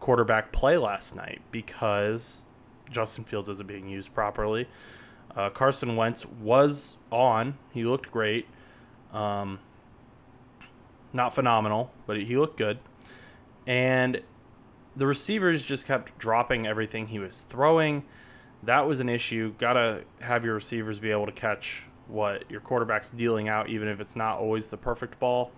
quarterback 0.00 0.52
play 0.52 0.78
last 0.78 1.14
night 1.14 1.42
because 1.50 2.46
Justin 2.90 3.24
Fields 3.24 3.46
isn't 3.50 3.66
being 3.66 3.86
used 3.86 4.14
properly. 4.14 4.66
Uh, 5.36 5.50
Carson 5.50 5.96
Wentz 5.96 6.24
was 6.24 6.96
on. 7.12 7.58
He 7.74 7.84
looked 7.84 8.10
great. 8.10 8.46
Um, 9.12 9.58
not 11.12 11.34
phenomenal, 11.34 11.92
but 12.06 12.16
he 12.16 12.38
looked 12.38 12.56
good. 12.56 12.78
And 13.66 14.22
the 14.96 15.06
receivers 15.06 15.62
just 15.62 15.86
kept 15.86 16.16
dropping 16.16 16.66
everything 16.66 17.08
he 17.08 17.18
was 17.18 17.42
throwing. 17.42 18.04
That 18.62 18.86
was 18.86 18.98
an 19.00 19.10
issue. 19.10 19.52
Got 19.58 19.74
to 19.74 20.04
have 20.22 20.42
your 20.42 20.54
receivers 20.54 20.98
be 20.98 21.10
able 21.10 21.26
to 21.26 21.32
catch 21.32 21.84
what 22.10 22.50
your 22.50 22.60
quarterback's 22.60 23.10
dealing 23.10 23.48
out, 23.48 23.68
even 23.68 23.88
if 23.88 24.00
it's 24.00 24.16
not 24.16 24.38
always 24.38 24.68
the 24.68 24.76
perfect 24.76 25.18
ball, 25.18 25.52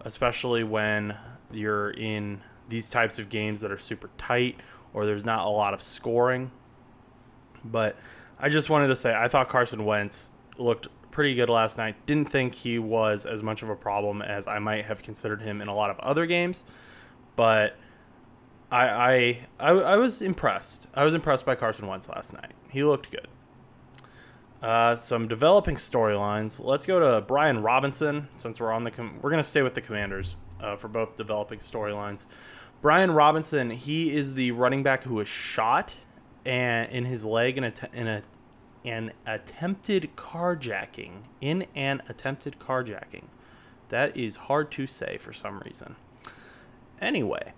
especially 0.00 0.64
when 0.64 1.16
you're 1.50 1.90
in 1.90 2.40
these 2.68 2.88
types 2.88 3.18
of 3.18 3.28
games 3.28 3.60
that 3.60 3.72
are 3.72 3.78
super 3.78 4.10
tight 4.18 4.56
or 4.92 5.06
there's 5.06 5.24
not 5.24 5.46
a 5.46 5.48
lot 5.48 5.74
of 5.74 5.82
scoring. 5.82 6.50
But 7.64 7.96
I 8.38 8.48
just 8.48 8.70
wanted 8.70 8.88
to 8.88 8.96
say 8.96 9.14
I 9.14 9.28
thought 9.28 9.48
Carson 9.48 9.84
Wentz 9.84 10.30
looked 10.56 10.88
pretty 11.10 11.34
good 11.34 11.48
last 11.48 11.78
night. 11.78 11.96
Didn't 12.06 12.28
think 12.28 12.54
he 12.54 12.78
was 12.78 13.26
as 13.26 13.42
much 13.42 13.62
of 13.62 13.70
a 13.70 13.76
problem 13.76 14.22
as 14.22 14.46
I 14.46 14.58
might 14.58 14.84
have 14.84 15.02
considered 15.02 15.42
him 15.42 15.60
in 15.60 15.68
a 15.68 15.74
lot 15.74 15.90
of 15.90 15.98
other 16.00 16.26
games, 16.26 16.64
but 17.36 17.76
I 18.70 19.38
I 19.58 19.72
I, 19.72 19.96
was 19.96 20.22
impressed. 20.22 20.86
I 20.94 21.04
was 21.04 21.14
impressed 21.14 21.46
by 21.46 21.54
Carson 21.54 21.86
Wentz 21.86 22.08
last 22.08 22.32
night. 22.34 22.52
He 22.70 22.84
looked 22.84 23.10
good. 23.10 23.28
Uh, 24.62 24.96
some 24.96 25.28
developing 25.28 25.76
storylines. 25.76 26.62
Let's 26.62 26.84
go 26.84 26.98
to 26.98 27.20
Brian 27.20 27.62
Robinson 27.62 28.28
since 28.36 28.58
we're 28.58 28.72
on 28.72 28.82
the 28.82 28.90
com- 28.90 29.18
we're 29.22 29.30
gonna 29.30 29.44
stay 29.44 29.62
with 29.62 29.74
the 29.74 29.80
Commanders 29.80 30.34
uh, 30.60 30.74
for 30.74 30.88
both 30.88 31.16
developing 31.16 31.60
storylines. 31.60 32.26
Brian 32.80 33.12
Robinson, 33.12 33.70
he 33.70 34.16
is 34.16 34.34
the 34.34 34.50
running 34.52 34.82
back 34.82 35.04
who 35.04 35.14
was 35.14 35.28
shot 35.28 35.92
and 36.44 36.90
in 36.90 37.04
his 37.04 37.24
leg 37.24 37.56
in 37.56 37.64
a 37.64 37.72
in 37.92 38.08
a 38.08 38.22
an 38.84 39.12
attempted 39.26 40.10
carjacking 40.16 41.22
in 41.40 41.66
an 41.74 42.02
attempted 42.08 42.58
carjacking. 42.58 43.24
That 43.90 44.16
is 44.16 44.36
hard 44.36 44.70
to 44.72 44.86
say 44.86 45.18
for 45.18 45.32
some 45.32 45.60
reason. 45.60 45.96
Anyway, 47.00 47.52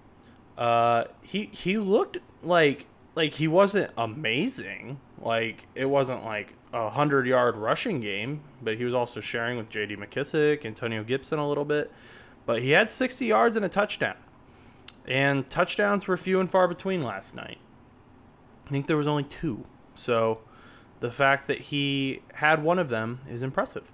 uh, 0.59 1.05
he 1.23 1.47
he 1.47 1.79
looked 1.79 2.19
like 2.43 2.87
like 3.15 3.33
he 3.35 3.49
wasn't 3.49 3.91
amazing. 3.97 5.01
Like 5.21 5.67
it 5.75 5.87
wasn't 5.87 6.25
like 6.25 6.55
a 6.73 6.91
hundred 6.91 7.27
yard 7.27 7.57
rushing 7.57 8.01
game, 8.01 8.43
but 8.63 8.77
he 8.77 8.85
was 8.85 8.95
also 8.95 9.21
sharing 9.21 9.57
with 9.57 9.69
J.D. 9.69 9.97
McKissic, 9.97 10.65
Antonio 10.65 11.03
Gibson 11.03 11.39
a 11.39 11.49
little 11.49 11.65
bit. 11.65 11.91
But 12.47 12.63
he 12.63 12.71
had 12.71 12.91
60 12.91 13.27
yards 13.27 13.57
and 13.57 13.65
a 13.65 13.69
touchdown, 13.69 14.17
and 15.07 15.47
touchdowns 15.49 16.07
were 16.07 16.17
few 16.17 16.41
and 16.41 16.51
far 16.51 16.69
between 16.69 17.03
last 17.03 17.35
night. 17.35 17.59
I 18.67 18.71
think 18.71 18.87
there 18.87 18.97
was 18.97 19.09
only 19.09 19.25
two. 19.25 19.65
So 19.95 20.41
the 21.01 21.11
fact 21.11 21.49
that 21.49 21.59
he 21.59 22.23
had 22.35 22.63
one 22.63 22.79
of 22.79 22.89
them 22.89 23.21
is 23.29 23.43
impressive. 23.43 23.91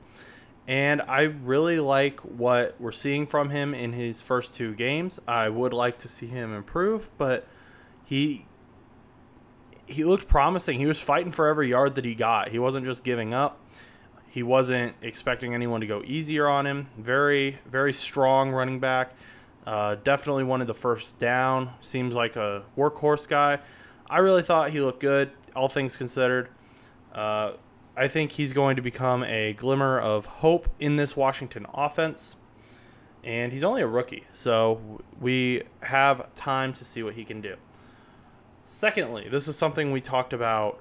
And 0.69 1.01
I 1.03 1.23
really 1.23 1.79
like 1.79 2.21
what 2.21 2.75
we're 2.81 2.93
seeing 2.93 3.27
from 3.27 3.51
him 3.51 3.73
in 3.73 3.93
his 3.93 4.21
first 4.21 4.55
two 4.55 4.75
games. 4.75 5.21
I 5.27 5.49
would 5.49 5.73
like 5.73 5.99
to 5.99 6.09
see 6.09 6.27
him 6.27 6.53
improve, 6.53 7.11
but 7.19 7.47
he 8.05 8.47
he 9.87 10.05
looked 10.05 10.29
promising. 10.29 10.79
He 10.79 10.87
was 10.87 10.99
fighting 10.99 11.33
for 11.33 11.47
every 11.47 11.71
yard 11.71 11.95
that 11.95 12.05
he 12.05 12.15
got. 12.15 12.49
He 12.49 12.59
wasn't 12.59 12.85
just 12.85 13.05
giving 13.05 13.33
up. 13.33 13.61
He 14.29 14.43
wasn't 14.43 14.95
expecting 15.01 15.55
anyone 15.55 15.81
to 15.81 15.87
go 15.87 16.03
easier 16.05 16.47
on 16.47 16.67
him. 16.67 16.89
Very, 16.99 17.59
very 17.67 17.93
strong 17.93 18.51
running 18.51 18.81
back. 18.81 19.13
Uh, 19.67 19.97
definitely 20.05 20.45
wanted 20.45 20.67
the 20.67 20.75
first 20.75 21.19
down. 21.19 21.71
Seems 21.81 22.15
like 22.15 22.37
a 22.37 22.63
workhorse 22.77 23.27
guy. 23.27 23.59
I 24.09 24.19
really 24.19 24.43
thought 24.43 24.71
he 24.71 24.81
looked 24.81 25.01
good, 25.01 25.31
all 25.55 25.69
things 25.69 25.97
considered. 25.97 26.49
Uh, 27.15 27.53
I 27.97 28.09
think 28.09 28.33
he's 28.33 28.53
going 28.53 28.77
to 28.77 28.83
become 28.83 29.25
a 29.25 29.55
glimmer 29.55 29.99
of 29.99 30.27
hope 30.27 30.69
in 30.79 30.97
this 30.97 31.17
Washington 31.17 31.67
offense. 31.73 32.37
And 33.25 33.53
he's 33.53 33.65
only 33.65 33.83
a 33.83 33.87
rookie, 33.89 34.25
so 34.33 35.03
we 35.21 35.65
have 35.81 36.33
time 36.37 36.73
to 36.75 36.85
see 36.85 37.03
what 37.03 37.15
he 37.15 37.25
can 37.25 37.41
do. 37.41 37.57
Secondly, 38.69 39.29
this 39.29 39.47
is 39.47 39.57
something 39.57 39.93
we 39.93 40.01
talked 40.01 40.33
about 40.33 40.81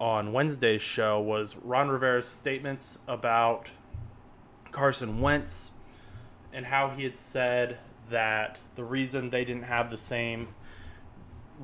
on 0.00 0.32
Wednesday's 0.32 0.80
show 0.80 1.20
was 1.20 1.54
Ron 1.56 1.90
Rivera's 1.90 2.26
statements 2.26 2.96
about 3.06 3.68
Carson 4.70 5.20
Wentz 5.20 5.72
and 6.54 6.64
how 6.64 6.88
he 6.88 7.04
had 7.04 7.14
said 7.14 7.76
that 8.08 8.58
the 8.74 8.84
reason 8.84 9.28
they 9.28 9.44
didn't 9.44 9.64
have 9.64 9.90
the 9.90 9.98
same 9.98 10.48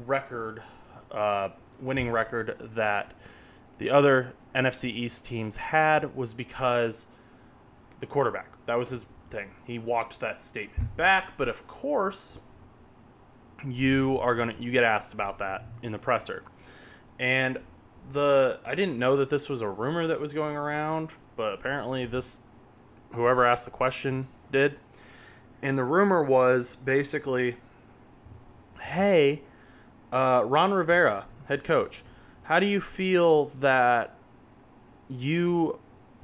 record, 0.04 0.62
uh, 1.10 1.48
winning 1.80 2.10
record 2.10 2.58
that 2.74 3.14
the 3.78 3.88
other 3.88 4.34
NFC 4.54 4.90
East 4.90 5.24
teams 5.24 5.56
had 5.56 6.14
was 6.14 6.34
because 6.34 7.06
the 8.00 8.06
quarterback. 8.06 8.48
That 8.66 8.74
was 8.74 8.90
his 8.90 9.06
thing. 9.30 9.52
He 9.64 9.78
walked 9.78 10.20
that 10.20 10.38
statement 10.38 10.94
back, 10.98 11.32
but 11.38 11.48
of 11.48 11.66
course, 11.66 12.36
you 13.64 14.18
are 14.20 14.34
going 14.34 14.54
to 14.54 14.62
you 14.62 14.70
get 14.70 14.84
asked 14.84 15.12
about 15.12 15.38
that 15.38 15.66
in 15.82 15.92
the 15.92 15.98
presser. 15.98 16.42
And 17.18 17.58
the 18.12 18.60
I 18.64 18.74
didn't 18.74 18.98
know 18.98 19.16
that 19.16 19.30
this 19.30 19.48
was 19.48 19.60
a 19.62 19.68
rumor 19.68 20.06
that 20.06 20.20
was 20.20 20.32
going 20.32 20.56
around, 20.56 21.10
but 21.36 21.54
apparently 21.54 22.06
this 22.06 22.40
whoever 23.12 23.44
asked 23.44 23.64
the 23.64 23.70
question 23.70 24.28
did. 24.52 24.78
And 25.62 25.76
the 25.78 25.84
rumor 25.84 26.22
was 26.22 26.76
basically, 26.76 27.56
"Hey, 28.78 29.42
uh, 30.12 30.42
Ron 30.44 30.72
Rivera, 30.72 31.26
head 31.48 31.64
coach, 31.64 32.04
how 32.44 32.60
do 32.60 32.66
you 32.66 32.80
feel 32.80 33.46
that 33.60 34.14
you 35.08 35.78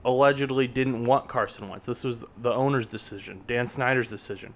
allegedly 0.04 0.66
didn't 0.66 1.04
want 1.04 1.28
Carson 1.28 1.68
Wentz? 1.68 1.86
This 1.86 2.04
was 2.04 2.24
the 2.38 2.52
owner's 2.52 2.90
decision, 2.90 3.42
Dan 3.46 3.66
Snyder's 3.66 4.10
decision." 4.10 4.54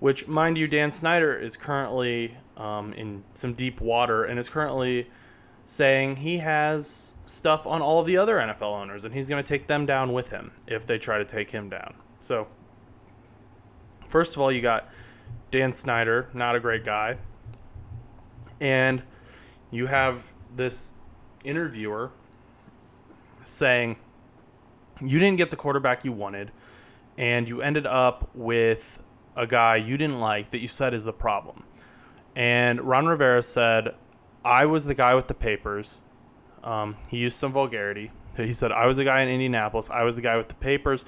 Which, 0.00 0.28
mind 0.28 0.58
you, 0.58 0.68
Dan 0.68 0.90
Snyder 0.90 1.38
is 1.38 1.56
currently 1.56 2.36
um, 2.56 2.92
in 2.94 3.22
some 3.34 3.54
deep 3.54 3.80
water 3.80 4.24
and 4.24 4.38
is 4.38 4.48
currently 4.48 5.08
saying 5.64 6.16
he 6.16 6.38
has 6.38 7.14
stuff 7.26 7.66
on 7.66 7.82
all 7.82 8.00
of 8.00 8.06
the 8.06 8.16
other 8.16 8.36
NFL 8.36 8.62
owners 8.62 9.04
and 9.04 9.12
he's 9.12 9.28
going 9.28 9.42
to 9.42 9.48
take 9.48 9.66
them 9.66 9.84
down 9.84 10.12
with 10.12 10.28
him 10.28 10.52
if 10.66 10.86
they 10.86 10.98
try 10.98 11.18
to 11.18 11.24
take 11.24 11.50
him 11.50 11.68
down. 11.68 11.94
So, 12.20 12.46
first 14.08 14.36
of 14.36 14.42
all, 14.42 14.52
you 14.52 14.60
got 14.60 14.88
Dan 15.50 15.72
Snyder, 15.72 16.28
not 16.34 16.54
a 16.54 16.60
great 16.60 16.84
guy. 16.84 17.16
And 18.60 19.02
you 19.70 19.86
have 19.86 20.32
this 20.54 20.92
interviewer 21.44 22.10
saying, 23.44 23.96
You 25.00 25.18
didn't 25.18 25.36
get 25.36 25.50
the 25.50 25.56
quarterback 25.56 26.04
you 26.04 26.12
wanted, 26.12 26.52
and 27.18 27.48
you 27.48 27.60
ended 27.60 27.86
up 27.86 28.30
with 28.34 29.02
a 29.36 29.46
guy 29.46 29.76
you 29.76 29.96
didn't 29.96 30.20
like 30.20 30.50
that 30.50 30.58
you 30.58 30.68
said 30.68 30.94
is 30.94 31.04
the 31.04 31.12
problem. 31.12 31.62
And 32.34 32.80
Ron 32.80 33.06
Rivera 33.06 33.42
said, 33.42 33.94
I 34.44 34.66
was 34.66 34.84
the 34.84 34.94
guy 34.94 35.14
with 35.14 35.26
the 35.26 35.34
papers. 35.34 36.00
Um, 36.64 36.96
he 37.08 37.18
used 37.18 37.38
some 37.38 37.52
vulgarity. 37.52 38.10
He 38.36 38.52
said, 38.52 38.70
I 38.70 38.86
was 38.86 38.98
the 38.98 39.04
guy 39.04 39.22
in 39.22 39.28
Indianapolis. 39.28 39.88
I 39.88 40.02
was 40.02 40.14
the 40.14 40.22
guy 40.22 40.36
with 40.36 40.48
the 40.48 40.54
papers. 40.54 41.04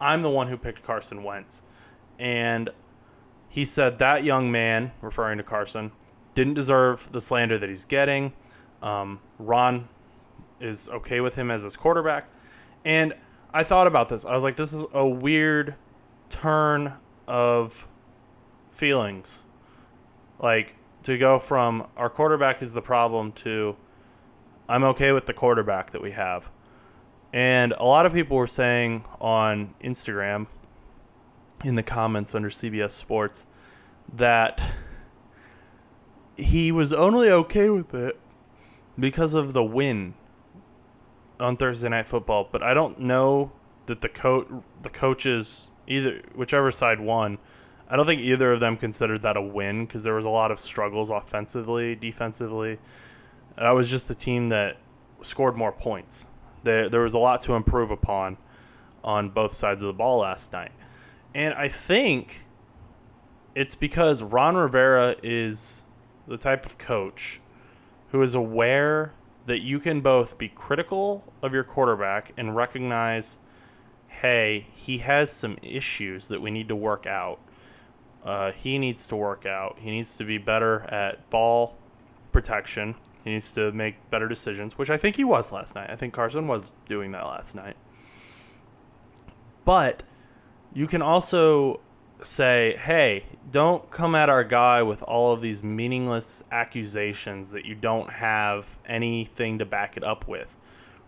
I'm 0.00 0.22
the 0.22 0.30
one 0.30 0.48
who 0.48 0.56
picked 0.56 0.82
Carson 0.82 1.22
Wentz. 1.22 1.62
And 2.18 2.70
he 3.48 3.64
said 3.64 3.98
that 4.00 4.24
young 4.24 4.50
man, 4.50 4.90
referring 5.00 5.38
to 5.38 5.44
Carson, 5.44 5.92
didn't 6.34 6.54
deserve 6.54 7.10
the 7.12 7.20
slander 7.20 7.58
that 7.58 7.68
he's 7.68 7.84
getting. 7.84 8.32
Um, 8.82 9.20
Ron 9.38 9.88
is 10.60 10.88
okay 10.88 11.20
with 11.20 11.36
him 11.36 11.50
as 11.50 11.62
his 11.62 11.76
quarterback. 11.76 12.28
And 12.84 13.14
I 13.52 13.62
thought 13.62 13.86
about 13.86 14.08
this. 14.08 14.24
I 14.24 14.34
was 14.34 14.42
like, 14.42 14.56
this 14.56 14.72
is 14.72 14.84
a 14.92 15.06
weird 15.06 15.76
turn 16.28 16.92
of 17.26 17.88
feelings. 18.72 19.42
Like, 20.38 20.76
to 21.04 21.18
go 21.18 21.38
from 21.38 21.86
our 21.96 22.08
quarterback 22.08 22.62
is 22.62 22.72
the 22.72 22.82
problem 22.82 23.32
to 23.32 23.76
I'm 24.68 24.84
okay 24.84 25.12
with 25.12 25.26
the 25.26 25.34
quarterback 25.34 25.90
that 25.90 26.02
we 26.02 26.12
have. 26.12 26.48
And 27.32 27.72
a 27.72 27.84
lot 27.84 28.06
of 28.06 28.12
people 28.12 28.36
were 28.36 28.46
saying 28.46 29.04
on 29.20 29.74
Instagram 29.82 30.46
in 31.64 31.74
the 31.74 31.82
comments 31.82 32.34
under 32.34 32.48
CBS 32.48 32.92
Sports 32.92 33.46
that 34.14 34.62
he 36.36 36.72
was 36.72 36.92
only 36.92 37.30
okay 37.30 37.70
with 37.70 37.94
it 37.94 38.18
because 38.98 39.34
of 39.34 39.52
the 39.52 39.64
win 39.64 40.14
on 41.40 41.56
Thursday 41.56 41.88
night 41.88 42.08
football, 42.08 42.48
but 42.50 42.62
I 42.62 42.74
don't 42.74 43.00
know 43.00 43.52
that 43.86 44.00
the 44.00 44.08
coach 44.08 44.46
the 44.82 44.88
coaches 44.88 45.70
either 45.86 46.22
whichever 46.34 46.70
side 46.70 47.00
won 47.00 47.38
I 47.88 47.96
don't 47.96 48.06
think 48.06 48.22
either 48.22 48.52
of 48.52 48.60
them 48.60 48.76
considered 48.76 49.22
that 49.22 49.36
a 49.36 49.42
win 49.42 49.84
because 49.84 50.02
there 50.02 50.14
was 50.14 50.24
a 50.24 50.30
lot 50.30 50.50
of 50.50 50.58
struggles 50.58 51.10
offensively, 51.10 51.94
defensively. 51.94 52.78
That 53.56 53.70
was 53.70 53.90
just 53.90 54.08
the 54.08 54.14
team 54.14 54.48
that 54.48 54.78
scored 55.22 55.56
more 55.56 55.72
points. 55.72 56.26
There, 56.62 56.88
there 56.88 57.02
was 57.02 57.14
a 57.14 57.18
lot 57.18 57.42
to 57.42 57.54
improve 57.54 57.90
upon 57.90 58.38
on 59.02 59.28
both 59.28 59.52
sides 59.52 59.82
of 59.82 59.88
the 59.88 59.92
ball 59.92 60.20
last 60.20 60.52
night. 60.52 60.72
And 61.34 61.52
I 61.54 61.68
think 61.68 62.40
it's 63.54 63.74
because 63.74 64.22
Ron 64.22 64.56
Rivera 64.56 65.14
is 65.22 65.82
the 66.26 66.38
type 66.38 66.64
of 66.64 66.78
coach 66.78 67.40
who 68.08 68.22
is 68.22 68.34
aware 68.34 69.12
that 69.46 69.60
you 69.60 69.78
can 69.78 70.00
both 70.00 70.38
be 70.38 70.48
critical 70.48 71.22
of 71.42 71.52
your 71.52 71.64
quarterback 71.64 72.32
and 72.38 72.56
recognize, 72.56 73.36
hey, 74.20 74.66
he 74.74 74.98
has 74.98 75.30
some 75.30 75.56
issues 75.62 76.28
that 76.28 76.40
we 76.40 76.50
need 76.50 76.68
to 76.68 76.76
work 76.76 77.06
out 77.06 77.38
uh, 78.24 78.52
he 78.52 78.78
needs 78.78 79.06
to 79.08 79.16
work 79.16 79.44
out. 79.44 79.76
He 79.78 79.90
needs 79.90 80.16
to 80.16 80.24
be 80.24 80.38
better 80.38 80.82
at 80.84 81.28
ball 81.30 81.76
protection. 82.32 82.94
He 83.22 83.30
needs 83.30 83.52
to 83.52 83.70
make 83.72 83.96
better 84.10 84.28
decisions, 84.28 84.78
which 84.78 84.90
I 84.90 84.96
think 84.96 85.16
he 85.16 85.24
was 85.24 85.52
last 85.52 85.74
night. 85.74 85.90
I 85.90 85.96
think 85.96 86.14
Carson 86.14 86.48
was 86.48 86.72
doing 86.88 87.12
that 87.12 87.24
last 87.24 87.54
night. 87.54 87.76
But 89.64 90.02
you 90.72 90.86
can 90.86 91.02
also 91.02 91.80
say, 92.22 92.76
hey, 92.78 93.24
don't 93.50 93.88
come 93.90 94.14
at 94.14 94.30
our 94.30 94.44
guy 94.44 94.82
with 94.82 95.02
all 95.02 95.32
of 95.32 95.42
these 95.42 95.62
meaningless 95.62 96.42
accusations 96.50 97.50
that 97.50 97.66
you 97.66 97.74
don't 97.74 98.10
have 98.10 98.66
anything 98.86 99.58
to 99.58 99.66
back 99.66 99.96
it 99.96 100.04
up 100.04 100.26
with. 100.28 100.56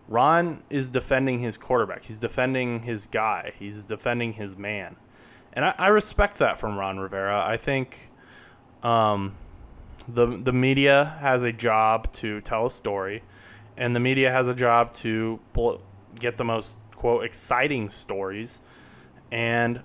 Ron 0.07 0.63
is 0.69 0.89
defending 0.89 1.39
his 1.39 1.57
quarterback. 1.57 2.03
He's 2.03 2.17
defending 2.17 2.81
his 2.81 3.05
guy. 3.07 3.53
He's 3.59 3.83
defending 3.83 4.33
his 4.33 4.57
man, 4.57 4.95
and 5.53 5.65
I, 5.65 5.75
I 5.77 5.87
respect 5.87 6.37
that 6.37 6.59
from 6.59 6.77
Ron 6.77 6.97
Rivera. 6.97 7.43
I 7.45 7.57
think 7.57 8.09
um, 8.83 9.35
the 10.07 10.25
the 10.43 10.53
media 10.53 11.17
has 11.19 11.43
a 11.43 11.51
job 11.51 12.11
to 12.13 12.41
tell 12.41 12.67
a 12.67 12.71
story, 12.71 13.23
and 13.75 13.95
the 13.95 13.99
media 13.99 14.31
has 14.31 14.47
a 14.47 14.53
job 14.53 14.93
to 14.93 15.39
get 16.15 16.37
the 16.37 16.45
most 16.45 16.77
quote 16.95 17.25
exciting 17.25 17.89
stories, 17.89 18.61
and 19.31 19.81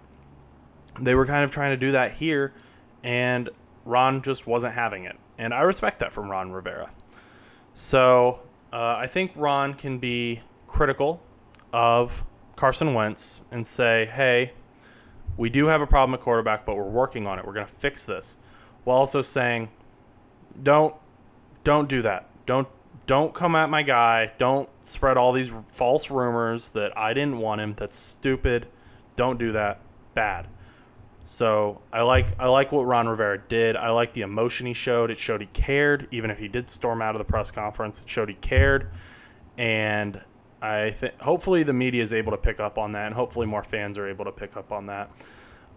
they 1.01 1.15
were 1.15 1.27
kind 1.27 1.45
of 1.45 1.51
trying 1.51 1.73
to 1.73 1.77
do 1.77 1.93
that 1.93 2.13
here, 2.13 2.53
and 3.03 3.51
Ron 3.85 4.23
just 4.23 4.47
wasn't 4.47 4.75
having 4.75 5.05
it, 5.05 5.17
and 5.39 5.53
I 5.53 5.63
respect 5.63 5.99
that 5.99 6.13
from 6.13 6.31
Ron 6.31 6.53
Rivera. 6.53 6.91
So 7.75 8.41
uh, 8.73 8.97
I 8.99 9.07
think 9.07 9.33
Ron 9.37 9.75
can 9.75 9.99
be 9.99 10.41
critical 10.67 11.23
of 11.73 12.25
Carson 12.57 12.95
Wentz 12.95 13.41
and 13.51 13.67
say, 13.67 14.07
hey, 14.07 14.53
we 15.37 15.51
do 15.51 15.67
have 15.67 15.81
a 15.81 15.87
problem 15.87 16.15
at 16.15 16.21
quarterback, 16.21 16.65
but 16.65 16.77
we're 16.77 16.85
working 16.85 17.27
on 17.27 17.39
it. 17.39 17.47
We're 17.47 17.55
going 17.55 17.67
to 17.67 17.73
fix 17.75 18.05
this. 18.05 18.39
While 18.85 18.99
also 18.99 19.23
saying, 19.23 19.69
don't 20.63 20.95
don't 21.65 21.89
do 21.89 22.03
that. 22.03 22.29
Don't 22.47 22.69
don't 23.07 23.33
come 23.35 23.55
at 23.57 23.71
my 23.71 23.83
guy. 23.83 24.33
Don't 24.39 24.69
spread 24.83 25.17
all 25.17 25.33
these 25.33 25.53
false 25.71 26.11
rumors 26.11 26.71
that 26.71 26.97
I 26.97 27.15
didn't 27.15 27.39
want 27.39 27.61
him. 27.61 27.75
That's 27.77 27.97
stupid. 27.97 28.67
Don't 29.17 29.39
do 29.39 29.53
that. 29.53 29.81
Bad. 30.15 30.49
So 31.25 31.81
I 31.93 32.03
like 32.03 32.27
I 32.39 32.49
like 32.49 32.73
what 32.73 32.83
Ron 32.83 33.09
Rivera 33.09 33.39
did. 33.49 33.77
I 33.77 33.91
like 33.91 34.13
the 34.13 34.23
emotion 34.23 34.67
he 34.67 34.73
showed. 34.73 35.11
It 35.11 35.19
showed 35.19 35.41
he 35.41 35.47
cared, 35.49 36.09
even 36.11 36.31
if 36.31 36.39
he 36.39 36.49
did 36.49 36.69
storm 36.69 37.01
out 37.01 37.15
of 37.15 37.19
the 37.19 37.25
press 37.25 37.51
conference. 37.51 38.03
It 38.03 38.09
showed 38.09 38.29
he 38.29 38.35
cared, 38.37 38.91
and 39.57 40.21
I 40.61 40.91
think 40.91 41.21
hopefully 41.21 41.63
the 41.63 41.73
media 41.73 42.03
is 42.03 42.13
able 42.13 42.33
to 42.33 42.39
pick 42.39 42.61
up 42.61 42.77
on 42.77 42.93
that, 42.93 43.07
and 43.07 43.15
hopefully 43.15 43.47
more 43.47 43.63
fans 43.63 43.99
are 43.99 44.09
able 44.09 44.25
to 44.25 44.33
pick 44.33 44.57
up 44.57 44.73
on 44.73 44.87
that. 44.87 45.11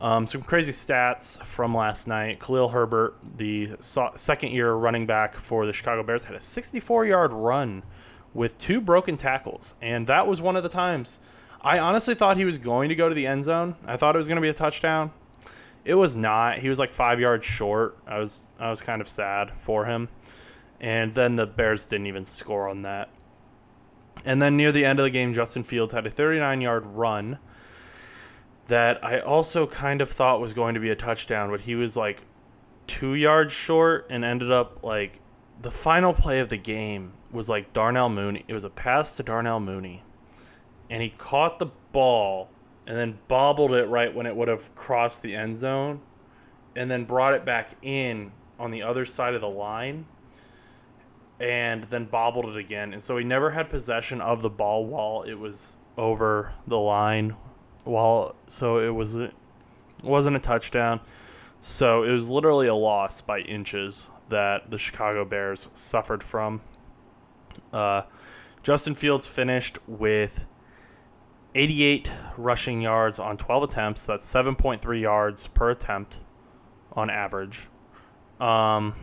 Um, 0.02 0.28
some 0.28 0.42
crazy 0.42 0.74
stats 0.74 1.42
from 1.42 1.76
last 1.76 2.08
night. 2.08 2.40
Khalil 2.40 2.68
Herbert, 2.68 3.16
the 3.38 3.72
second 3.80 4.52
year 4.52 4.74
running 4.74 5.06
back 5.06 5.36
for 5.36 5.66
the 5.66 5.74
Chicago 5.74 6.04
Bears, 6.04 6.24
had 6.24 6.36
a 6.36 6.40
64 6.40 7.06
yard 7.06 7.32
run 7.32 7.84
with 8.34 8.58
two 8.58 8.82
broken 8.82 9.16
tackles. 9.16 9.74
And 9.82 10.06
that 10.08 10.28
was 10.28 10.42
one 10.42 10.58
of 10.58 10.64
the 10.64 10.70
times 10.70 11.18
I 11.62 11.80
honestly 11.80 12.14
thought 12.14 12.38
he 12.38 12.46
was 12.46 12.58
going 12.58 12.90
to 12.90 12.96
go 12.96 13.10
to 13.10 13.16
the 13.16 13.26
end 13.26 13.46
zone. 13.46 13.76
I 13.88 13.98
thought 13.98 14.16
it 14.16 14.18
was 14.18 14.28
going 14.28 14.36
to 14.36 14.42
be 14.42 14.50
a 14.50 14.54
touchdown. 14.54 15.12
It 15.86 15.94
was 15.94 16.16
not. 16.16 16.58
He 16.58 16.68
was 16.68 16.80
like 16.80 16.92
five 16.92 17.20
yards 17.20 17.46
short. 17.46 17.98
I 18.08 18.18
was 18.18 18.44
I 18.60 18.70
was 18.70 18.82
kind 18.82 19.02
of 19.02 19.08
sad 19.08 19.52
for 19.62 19.86
him. 19.86 20.10
And 20.82 21.14
then 21.14 21.36
the 21.36 21.46
Bears 21.46 21.86
didn't 21.86 22.08
even 22.08 22.26
score 22.26 22.68
on 22.68 22.82
that. 22.82 23.10
And 24.26 24.42
then 24.42 24.58
near 24.58 24.72
the 24.72 24.84
end 24.84 25.00
of 25.00 25.04
the 25.04 25.10
game, 25.12 25.34
Justin 25.34 25.64
Fields 25.64 25.94
had 25.94 26.06
a 26.06 26.10
39 26.10 26.62
yard 26.62 26.86
run 26.88 27.38
that 28.68 29.04
I 29.06 29.20
also 29.20 29.68
kind 29.68 30.02
of 30.02 30.10
thought 30.10 30.42
was 30.42 30.54
going 30.54 30.74
to 30.74 30.80
be 30.80 30.90
a 30.90 30.96
touchdown, 30.96 31.52
but 31.52 31.62
he 31.62 31.76
was 31.76 31.96
like 31.96 32.22
two 32.88 33.14
yards 33.14 33.54
short 33.54 34.08
and 34.10 34.26
ended 34.26 34.52
up 34.52 34.84
like 34.84 35.20
the 35.62 35.72
final 35.72 36.14
play 36.14 36.40
of 36.40 36.50
the 36.50 36.58
game 36.58 37.14
was 37.32 37.48
like 37.50 37.74
Darnell 37.74 38.10
Mooney. 38.10 38.44
It 38.48 38.54
was 38.54 38.64
a 38.64 38.70
pass 38.70 39.18
to 39.18 39.24
Darnell 39.24 39.60
Mooney, 39.60 40.04
and 40.90 41.02
he 41.02 41.10
caught 41.10 41.60
the 41.60 41.68
ball 41.92 42.50
and 42.88 42.98
then 42.98 43.18
bobbled 43.28 43.74
it 43.74 43.86
right 43.86 44.14
when 44.14 44.26
it 44.26 44.36
would 44.36 44.48
have 44.48 44.74
crossed 44.76 45.22
the 45.22 45.36
end 45.36 45.56
zone, 45.56 46.02
and 46.76 46.90
then 46.90 47.06
brought 47.06 47.34
it 47.34 47.46
back 47.46 47.76
in 47.82 48.32
on 48.60 48.72
the 48.72 48.84
other 48.84 49.06
side 49.06 49.34
of 49.34 49.42
the 49.42 49.50
line, 49.50 50.06
and 51.40 51.84
then 51.86 52.06
bobbled 52.06 52.46
it 52.46 52.58
again. 52.58 52.94
And 52.94 53.02
so 53.02 53.18
he 53.18 53.24
never 53.24 53.52
had 53.52 53.70
possession 53.70 54.22
of 54.22 54.42
the 54.42 54.50
ball 54.50 54.86
while 54.86 55.24
it 55.24 55.34
was 55.36 55.76
over 55.98 56.54
the 56.68 56.78
line. 56.78 57.36
While 57.84 58.36
so 58.48 58.80
it 58.80 58.94
was 58.94 59.16
it 59.16 59.34
wasn't 60.04 60.36
a 60.36 60.40
touchdown. 60.40 61.00
So 61.62 62.04
it 62.04 62.12
was 62.12 62.30
literally 62.30 62.68
a 62.68 62.76
loss 62.76 63.22
by 63.22 63.40
inches 63.40 64.12
that 64.30 64.70
the 64.70 64.78
Chicago 64.78 65.26
Bears 65.26 65.68
suffered 65.74 66.24
from. 66.24 66.62
Uh, 67.74 68.04
Justin 68.64 68.96
Fields 68.96 69.28
finished 69.28 69.78
with 69.88 70.46
88 71.56 72.12
rushing 72.38 72.82
yards 72.82 73.18
on 73.18 73.38
12 73.38 73.64
attempts. 73.64 74.06
That's 74.06 74.32
7.3 74.32 75.02
yards 75.02 75.48
per 75.48 75.72
attempt 75.72 76.20
on 76.92 77.10
average. 77.10 77.70
Um, 78.42 78.94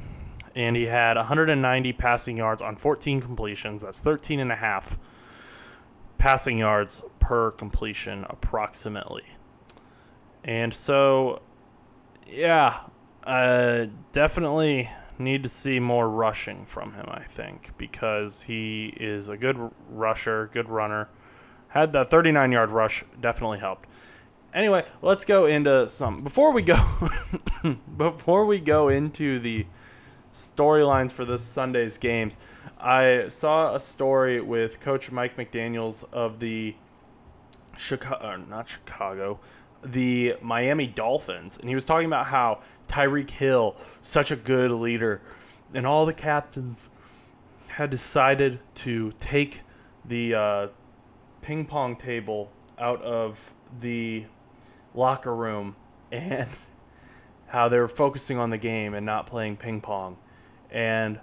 and 0.55 0.77
he 0.77 0.85
had 0.85 1.17
190 1.17 1.93
passing 1.95 2.37
yards 2.37 2.61
on 2.61 2.77
14 2.77 3.23
completions. 3.23 3.83
That's 3.83 4.03
13 4.03 4.41
and 4.41 4.53
a 4.53 4.57
half 4.57 4.99
passing 6.19 6.59
yards 6.59 7.03
per 7.21 7.53
completion, 7.53 8.27
approximately. 8.29 9.25
And 10.45 10.75
so, 10.75 11.41
yeah, 12.27 12.81
uh, 13.25 13.87
definitely 14.13 14.91
need 15.19 15.43
to 15.43 15.49
see 15.49 15.81
more 15.81 16.11
rushing 16.11 16.67
from 16.67 16.93
him, 16.93 17.07
I 17.09 17.23
think, 17.23 17.71
because 17.79 18.43
he 18.43 18.95
is 19.01 19.31
a 19.31 19.37
good 19.39 19.71
rusher, 19.89 20.51
good 20.53 20.69
runner 20.69 21.09
had 21.73 21.93
that 21.95 22.11
39 22.11 22.53
yard 22.53 22.71
rush 22.71 23.03
definitely 23.21 23.59
helped. 23.59 23.89
Anyway, 24.53 24.85
let's 25.01 25.25
go 25.25 25.47
into 25.47 25.89
some 25.89 26.23
before 26.23 26.53
we 26.53 26.61
go 26.61 27.11
before 27.97 28.45
we 28.45 28.61
go 28.61 28.89
into 28.89 29.39
the 29.39 29.65
storylines 30.35 31.11
for 31.11 31.25
this 31.25 31.43
Sunday's 31.43 31.97
games. 31.97 32.37
I 32.79 33.29
saw 33.29 33.75
a 33.75 33.81
story 33.81 34.43
with 34.43 34.81
Coach 34.81 35.11
Mike 35.11 35.37
McDaniel's 35.37 36.05
of 36.13 36.39
the 36.39 36.75
Chicago, 37.79 38.37
not 38.51 38.69
Chicago, 38.69 39.41
the 39.83 40.35
Miami 40.43 40.87
Dolphins, 40.87 41.57
and 41.57 41.71
he 41.71 41.75
was 41.75 41.87
talking 41.87 42.07
about 42.07 42.27
how 42.27 42.61
Tyreek 42.89 43.31
Hill, 43.31 43.77
such 44.03 44.31
a 44.31 44.37
good 44.37 44.71
leader, 44.71 45.23
and 45.73 45.87
all 45.87 46.05
the 46.05 46.13
captains 46.13 46.91
had 47.69 47.89
decided 47.89 48.61
to 48.75 49.13
take 49.19 49.63
the 50.05 50.35
uh, 50.35 50.69
ping 51.43 51.67
pong 51.67 51.97
table 51.97 52.51
out 52.79 53.03
of 53.03 53.55
the 53.81 54.25
locker 54.95 55.35
room 55.35 55.77
and 56.11 56.49
how 57.49 57.69
they 57.69 57.79
were 57.79 57.89
focusing 57.89 58.39
on 58.39 58.51
the 58.51 58.59
game 58.59 58.95
and 58.95 59.05
not 59.05 59.27
playing 59.27 59.57
ping 59.57 59.81
pong. 59.81 60.17
And 60.71 61.21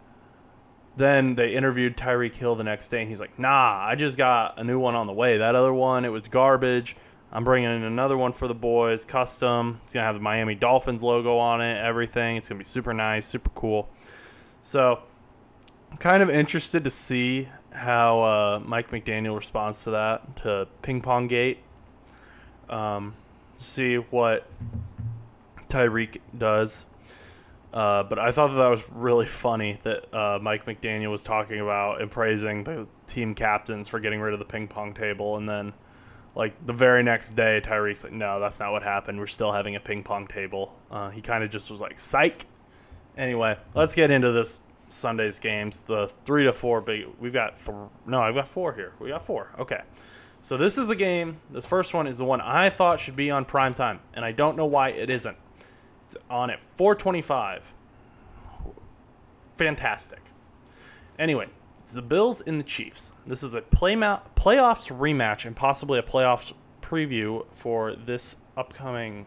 then 0.96 1.36
they 1.36 1.56
interviewed 1.56 1.98
Tyreek 1.98 2.36
Hill 2.36 2.56
the 2.56 2.64
next 2.64 2.90
day, 2.90 3.02
and 3.02 3.10
he's 3.10 3.20
like, 3.20 3.40
"Nah, 3.40 3.80
I 3.82 3.96
just 3.96 4.18
got 4.18 4.60
a 4.60 4.64
new 4.64 4.78
one 4.80 4.96
on 4.96 5.08
the 5.08 5.14
way. 5.14 5.38
That 5.38 5.56
other 5.56 5.74
one, 5.74 6.06
it 6.06 6.10
was 6.10 6.28
garbage. 6.28 6.96
I'm 7.32 7.44
bringing 7.44 7.70
in 7.70 7.84
another 7.84 8.18
one 8.18 8.34
for 8.34 8.48
the 8.48 8.56
boys, 8.56 9.06
custom. 9.06 9.80
It's 9.84 9.94
gonna 9.94 10.06
have 10.06 10.16
the 10.16 10.22
Miami 10.22 10.56
Dolphins 10.56 11.04
logo 11.04 11.38
on 11.38 11.62
it, 11.62 11.78
everything. 11.78 12.38
It's 12.38 12.50
gonna 12.50 12.60
be 12.60 12.66
super 12.66 12.94
nice, 12.94 13.26
super 13.26 13.50
cool. 13.52 13.88
So, 14.62 15.00
I'm 15.92 15.98
kind 15.98 16.22
of 16.22 16.30
interested 16.30 16.84
to 16.84 16.90
see 16.90 17.48
how 17.72 18.22
uh, 18.22 18.62
Mike 18.66 18.92
McDaniel 18.92 19.36
responds 19.36 19.84
to 19.84 19.92
that 19.92 20.36
to 20.38 20.68
Ping 20.82 21.02
Pong 21.02 21.28
Gate. 21.28 21.60
Um, 22.70 23.16
see 23.56 23.96
what 23.96 24.48
Tyreek 25.70 26.20
does. 26.38 26.86
Uh, 27.72 28.02
but 28.04 28.18
I 28.18 28.32
thought 28.32 28.48
that, 28.48 28.58
that 28.58 28.68
was 28.68 28.82
really 28.90 29.28
funny 29.28 29.80
that 29.84 30.12
uh, 30.14 30.40
Mike 30.42 30.66
McDaniel 30.66 31.12
was 31.12 31.22
talking 31.22 31.60
about 31.60 32.02
and 32.02 32.10
praising 32.10 32.64
the 32.64 32.88
team 33.06 33.36
captains 33.36 33.88
for 33.88 34.00
getting 34.00 34.20
rid 34.20 34.34
of 34.34 34.40
the 34.40 34.46
ping 34.46 34.68
pong 34.68 34.94
table, 34.94 35.38
and 35.38 35.48
then 35.48 35.72
like 36.36 36.54
the 36.66 36.74
very 36.74 37.04
next 37.04 37.32
day, 37.32 37.62
Tyreek's 37.64 38.04
like, 38.04 38.14
"No, 38.14 38.40
that's 38.40 38.60
not 38.60 38.72
what 38.72 38.82
happened. 38.82 39.20
We're 39.20 39.28
still 39.28 39.52
having 39.52 39.76
a 39.76 39.80
ping 39.80 40.04
pong 40.04 40.26
table." 40.26 40.74
Uh, 40.90 41.12
he 41.12 41.22
kind 41.22 41.44
of 41.44 41.52
just 41.52 41.70
was 41.70 41.80
like, 41.80 42.00
"Psych." 42.00 42.48
Anyway, 43.18 43.56
let's 43.76 43.94
get 43.94 44.10
into 44.10 44.32
this 44.32 44.58
Sunday's 44.90 45.40
games. 45.40 45.82
The 45.82 46.08
three 46.26 46.46
to 46.46 46.54
four 46.54 46.82
big. 46.82 47.06
We've 47.20 47.34
got 47.34 47.56
th- 47.64 47.78
no. 48.06 48.22
I've 48.22 48.36
got 48.36 48.48
four 48.48 48.74
here. 48.74 48.94
We 49.00 49.10
got 49.10 49.24
four. 49.24 49.52
Okay. 49.60 49.82
So 50.42 50.58
this 50.58 50.78
is 50.78 50.88
the 50.88 50.96
game. 50.96 51.40
This 51.52 51.66
first 51.66 51.94
one 51.94 52.08
is 52.08 52.18
the 52.18 52.26
one 52.26 52.42
I 52.42 52.70
thought 52.70 53.00
should 53.00 53.16
be 53.16 53.30
on 53.30 53.46
prime 53.46 53.74
time, 53.74 54.00
and 54.14 54.24
I 54.24 54.32
don't 54.32 54.56
know 54.56 54.66
why 54.66 54.90
it 54.90 55.10
isn't. 55.10 55.38
It's 56.06 56.16
on 56.30 56.50
at 56.50 56.60
4:25. 56.78 57.62
Fantastic. 59.58 60.22
Anyway, 61.18 61.48
it's 61.80 61.94
the 61.94 62.02
Bills 62.02 62.42
and 62.42 62.60
the 62.60 62.64
Chiefs. 62.64 63.14
This 63.28 63.44
is 63.44 63.54
a 63.56 63.62
play 63.62 63.96
ma- 63.96 64.22
playoffs 64.36 64.96
rematch 64.96 65.46
and 65.46 65.56
possibly 65.56 66.00
a 66.00 66.04
playoffs 66.04 66.54
preview 66.82 67.46
for 67.54 67.96
this 67.96 68.38
upcoming 68.56 69.26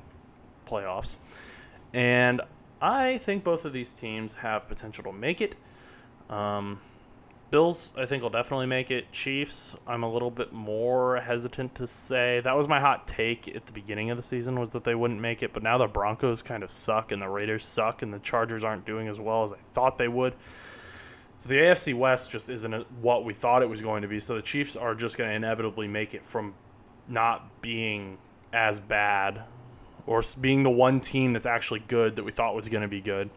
playoffs. 0.66 1.16
And 1.92 2.40
I 2.82 3.18
think 3.18 3.44
both 3.44 3.64
of 3.64 3.72
these 3.72 3.94
teams 3.94 4.34
have 4.34 4.66
potential 4.66 5.04
to 5.04 5.12
make 5.12 5.40
it. 5.40 5.54
Um, 6.28 6.80
Bills, 7.52 7.92
I 7.96 8.06
think, 8.06 8.24
will 8.24 8.30
definitely 8.30 8.66
make 8.66 8.90
it. 8.90 9.12
Chiefs, 9.12 9.76
I'm 9.86 10.02
a 10.02 10.10
little 10.10 10.32
bit 10.32 10.52
more 10.52 11.18
hesitant 11.20 11.76
to 11.76 11.86
say. 11.86 12.40
That 12.40 12.56
was 12.56 12.66
my 12.66 12.80
hot 12.80 13.06
take 13.06 13.54
at 13.54 13.66
the 13.66 13.72
beginning 13.72 14.10
of 14.10 14.16
the 14.16 14.22
season 14.22 14.58
was 14.58 14.72
that 14.72 14.82
they 14.82 14.96
wouldn't 14.96 15.20
make 15.20 15.44
it, 15.44 15.52
but 15.52 15.62
now 15.62 15.78
the 15.78 15.86
Broncos 15.86 16.42
kind 16.42 16.64
of 16.64 16.72
suck 16.72 17.12
and 17.12 17.22
the 17.22 17.28
Raiders 17.28 17.64
suck 17.64 18.02
and 18.02 18.12
the 18.12 18.18
Chargers 18.18 18.64
aren't 18.64 18.84
doing 18.84 19.06
as 19.06 19.20
well 19.20 19.44
as 19.44 19.52
I 19.52 19.58
thought 19.74 19.96
they 19.96 20.08
would. 20.08 20.34
So 21.36 21.50
the 21.50 21.56
AFC 21.56 21.94
West 21.94 22.30
just 22.30 22.50
isn't 22.50 22.90
what 23.00 23.24
we 23.24 23.32
thought 23.32 23.62
it 23.62 23.68
was 23.68 23.80
going 23.80 24.02
to 24.02 24.08
be. 24.08 24.18
So 24.18 24.34
the 24.34 24.42
Chiefs 24.42 24.74
are 24.74 24.94
just 24.96 25.16
going 25.16 25.30
to 25.30 25.36
inevitably 25.36 25.86
make 25.86 26.14
it 26.14 26.24
from 26.24 26.54
not 27.06 27.62
being 27.62 28.18
as 28.52 28.80
bad 28.80 29.42
or 30.06 30.22
being 30.40 30.62
the 30.62 30.70
one 30.70 31.00
team 31.00 31.32
that's 31.32 31.46
actually 31.46 31.80
good 31.80 32.16
that 32.16 32.24
we 32.24 32.32
thought 32.32 32.54
was 32.54 32.68
going 32.68 32.82
to 32.82 32.88
be 32.88 33.00
good. 33.00 33.30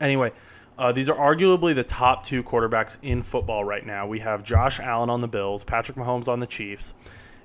Anyway, 0.00 0.32
uh, 0.78 0.92
these 0.92 1.08
are 1.08 1.16
arguably 1.16 1.74
the 1.74 1.84
top 1.84 2.24
two 2.24 2.42
quarterbacks 2.42 2.98
in 3.02 3.22
football 3.22 3.64
right 3.64 3.84
now. 3.84 4.06
We 4.06 4.20
have 4.20 4.44
Josh 4.44 4.80
Allen 4.80 5.10
on 5.10 5.20
the 5.20 5.28
Bills, 5.28 5.64
Patrick 5.64 5.96
Mahomes 5.96 6.28
on 6.28 6.40
the 6.40 6.46
Chiefs, 6.46 6.94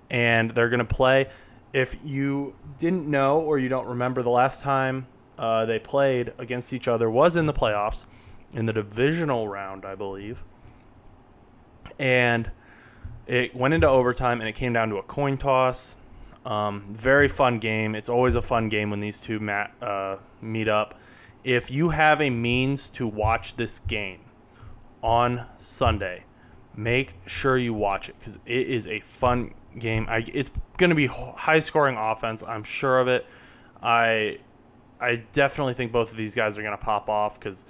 and 0.09 0.51
they're 0.51 0.69
going 0.69 0.79
to 0.79 0.86
play. 0.86 1.29
If 1.73 1.95
you 2.03 2.55
didn't 2.77 3.07
know 3.07 3.39
or 3.39 3.57
you 3.57 3.69
don't 3.69 3.88
remember, 3.88 4.21
the 4.21 4.29
last 4.29 4.62
time 4.62 5.07
uh, 5.39 5.65
they 5.65 5.79
played 5.79 6.33
against 6.38 6.73
each 6.73 6.88
other 6.88 7.09
was 7.09 7.36
in 7.36 7.47
the 7.47 7.53
playoffs, 7.53 8.05
in 8.53 8.67
the 8.67 8.73
divisional 8.73 9.47
round, 9.47 9.83
I 9.83 9.95
believe. 9.95 10.43
And 11.97 12.49
it 13.25 13.55
went 13.55 13.73
into 13.73 13.89
overtime 13.89 14.41
and 14.41 14.49
it 14.49 14.53
came 14.53 14.73
down 14.73 14.89
to 14.89 14.97
a 14.97 15.03
coin 15.03 15.38
toss. 15.38 15.95
Um, 16.45 16.86
very 16.91 17.27
fun 17.27 17.60
game. 17.60 17.95
It's 17.95 18.10
always 18.10 18.36
a 18.36 18.41
fun 18.41 18.69
game 18.69 18.89
when 18.89 18.99
these 18.99 19.19
two 19.19 19.39
mat, 19.39 19.73
uh, 19.82 20.17
meet 20.41 20.67
up 20.67 20.95
if 21.43 21.69
you 21.69 21.89
have 21.89 22.21
a 22.21 22.29
means 22.29 22.89
to 22.91 23.08
watch 23.08 23.56
this 23.56 23.79
game 23.79 24.21
on 25.01 25.45
Sunday, 25.58 26.23
make 26.75 27.15
sure 27.27 27.58
you 27.58 27.73
watch 27.73 28.10
it 28.10 28.15
because 28.19 28.39
it 28.45 28.69
is 28.69 28.88
a 28.88 28.99
fun 29.01 29.53
game. 29.79 30.06
I, 30.10 30.25
it's 30.34 30.49
going 30.77 30.89
to 30.89 30.95
be 30.95 31.08
high 31.08 31.60
scoring 31.60 31.97
offense. 31.97 32.43
I'm 32.43 32.63
sure 32.63 32.99
of 32.99 33.08
it. 33.08 33.25
I 33.82 34.39
I 35.01 35.17
definitely 35.34 35.73
think 35.73 35.91
both 35.91 36.12
of 36.12 36.17
these 36.17 36.34
guys 36.34 36.58
are 36.58 36.62
going 36.62 36.77
to 36.77 36.84
pop 36.84 37.10
off 37.10 37.38
because 37.38 37.65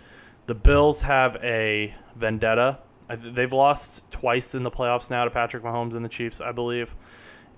the 0.45 0.53
Bills 0.53 1.01
have 1.01 1.38
a 1.38 1.93
vendetta. 2.15 2.77
They've 3.09 3.51
lost 3.51 4.09
twice 4.12 4.53
in 4.53 4.62
the 4.62 4.71
playoffs 4.71 5.09
now 5.09 5.23
to 5.23 5.31
Patrick 5.31 5.63
Mahomes 5.63 5.95
and 5.95 6.05
the 6.05 6.09
Chiefs, 6.09 6.41
I 6.41 6.51
believe 6.51 6.95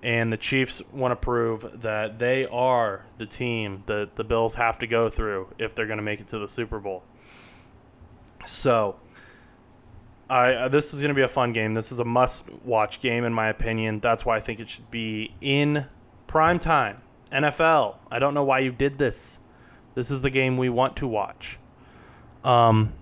and 0.06 0.32
the 0.32 0.36
Chiefs 0.36 0.80
want 0.92 1.10
to 1.10 1.16
prove 1.16 1.80
that 1.82 2.16
they 2.16 2.46
are 2.46 3.04
the 3.18 3.26
team 3.26 3.82
that 3.86 4.14
the 4.14 4.22
Bills 4.22 4.54
have 4.54 4.78
to 4.78 4.86
go 4.86 5.08
through 5.08 5.48
if 5.58 5.74
they're 5.74 5.88
going 5.88 5.96
to 5.96 6.02
make 6.02 6.20
it 6.20 6.28
to 6.28 6.38
the 6.38 6.46
Super 6.46 6.78
Bowl. 6.78 7.02
So, 8.46 8.94
I 10.30 10.52
uh, 10.52 10.68
this 10.68 10.94
is 10.94 11.00
going 11.00 11.08
to 11.08 11.14
be 11.14 11.22
a 11.22 11.28
fun 11.28 11.52
game. 11.52 11.72
This 11.72 11.90
is 11.90 11.98
a 11.98 12.04
must-watch 12.04 13.00
game 13.00 13.24
in 13.24 13.32
my 13.32 13.48
opinion. 13.48 13.98
That's 13.98 14.24
why 14.24 14.36
I 14.36 14.40
think 14.40 14.60
it 14.60 14.70
should 14.70 14.88
be 14.92 15.34
in 15.40 15.84
prime 16.28 16.60
time. 16.60 17.02
NFL. 17.32 17.96
I 18.08 18.20
don't 18.20 18.32
know 18.32 18.44
why 18.44 18.60
you 18.60 18.70
did 18.70 18.98
this. 18.98 19.40
This 19.96 20.12
is 20.12 20.22
the 20.22 20.30
game 20.30 20.56
we 20.56 20.68
want 20.68 20.94
to 20.98 21.08
watch. 21.08 21.58
Um, 22.44 22.92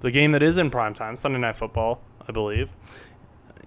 the 0.00 0.10
game 0.10 0.32
that 0.32 0.42
is 0.42 0.58
in 0.58 0.68
prime 0.68 0.94
time, 0.94 1.14
Sunday 1.14 1.38
Night 1.38 1.54
Football, 1.54 2.00
I 2.26 2.32
believe, 2.32 2.72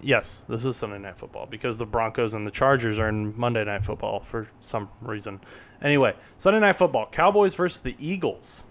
Yes, 0.04 0.44
this 0.50 0.66
is 0.66 0.76
Sunday 0.76 0.98
Night 0.98 1.16
Football 1.16 1.46
because 1.46 1.78
the 1.78 1.86
Broncos 1.86 2.34
and 2.34 2.46
the 2.46 2.50
Chargers 2.50 2.98
are 2.98 3.08
in 3.08 3.34
Monday 3.38 3.64
Night 3.64 3.86
Football 3.86 4.20
for 4.20 4.46
some 4.60 4.90
reason. 5.00 5.40
Anyway, 5.80 6.14
Sunday 6.36 6.60
Night 6.60 6.76
Football 6.76 7.08
Cowboys 7.10 7.54
versus 7.54 7.80
the 7.80 7.96
Eagles. 7.98 8.64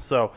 So, 0.00 0.32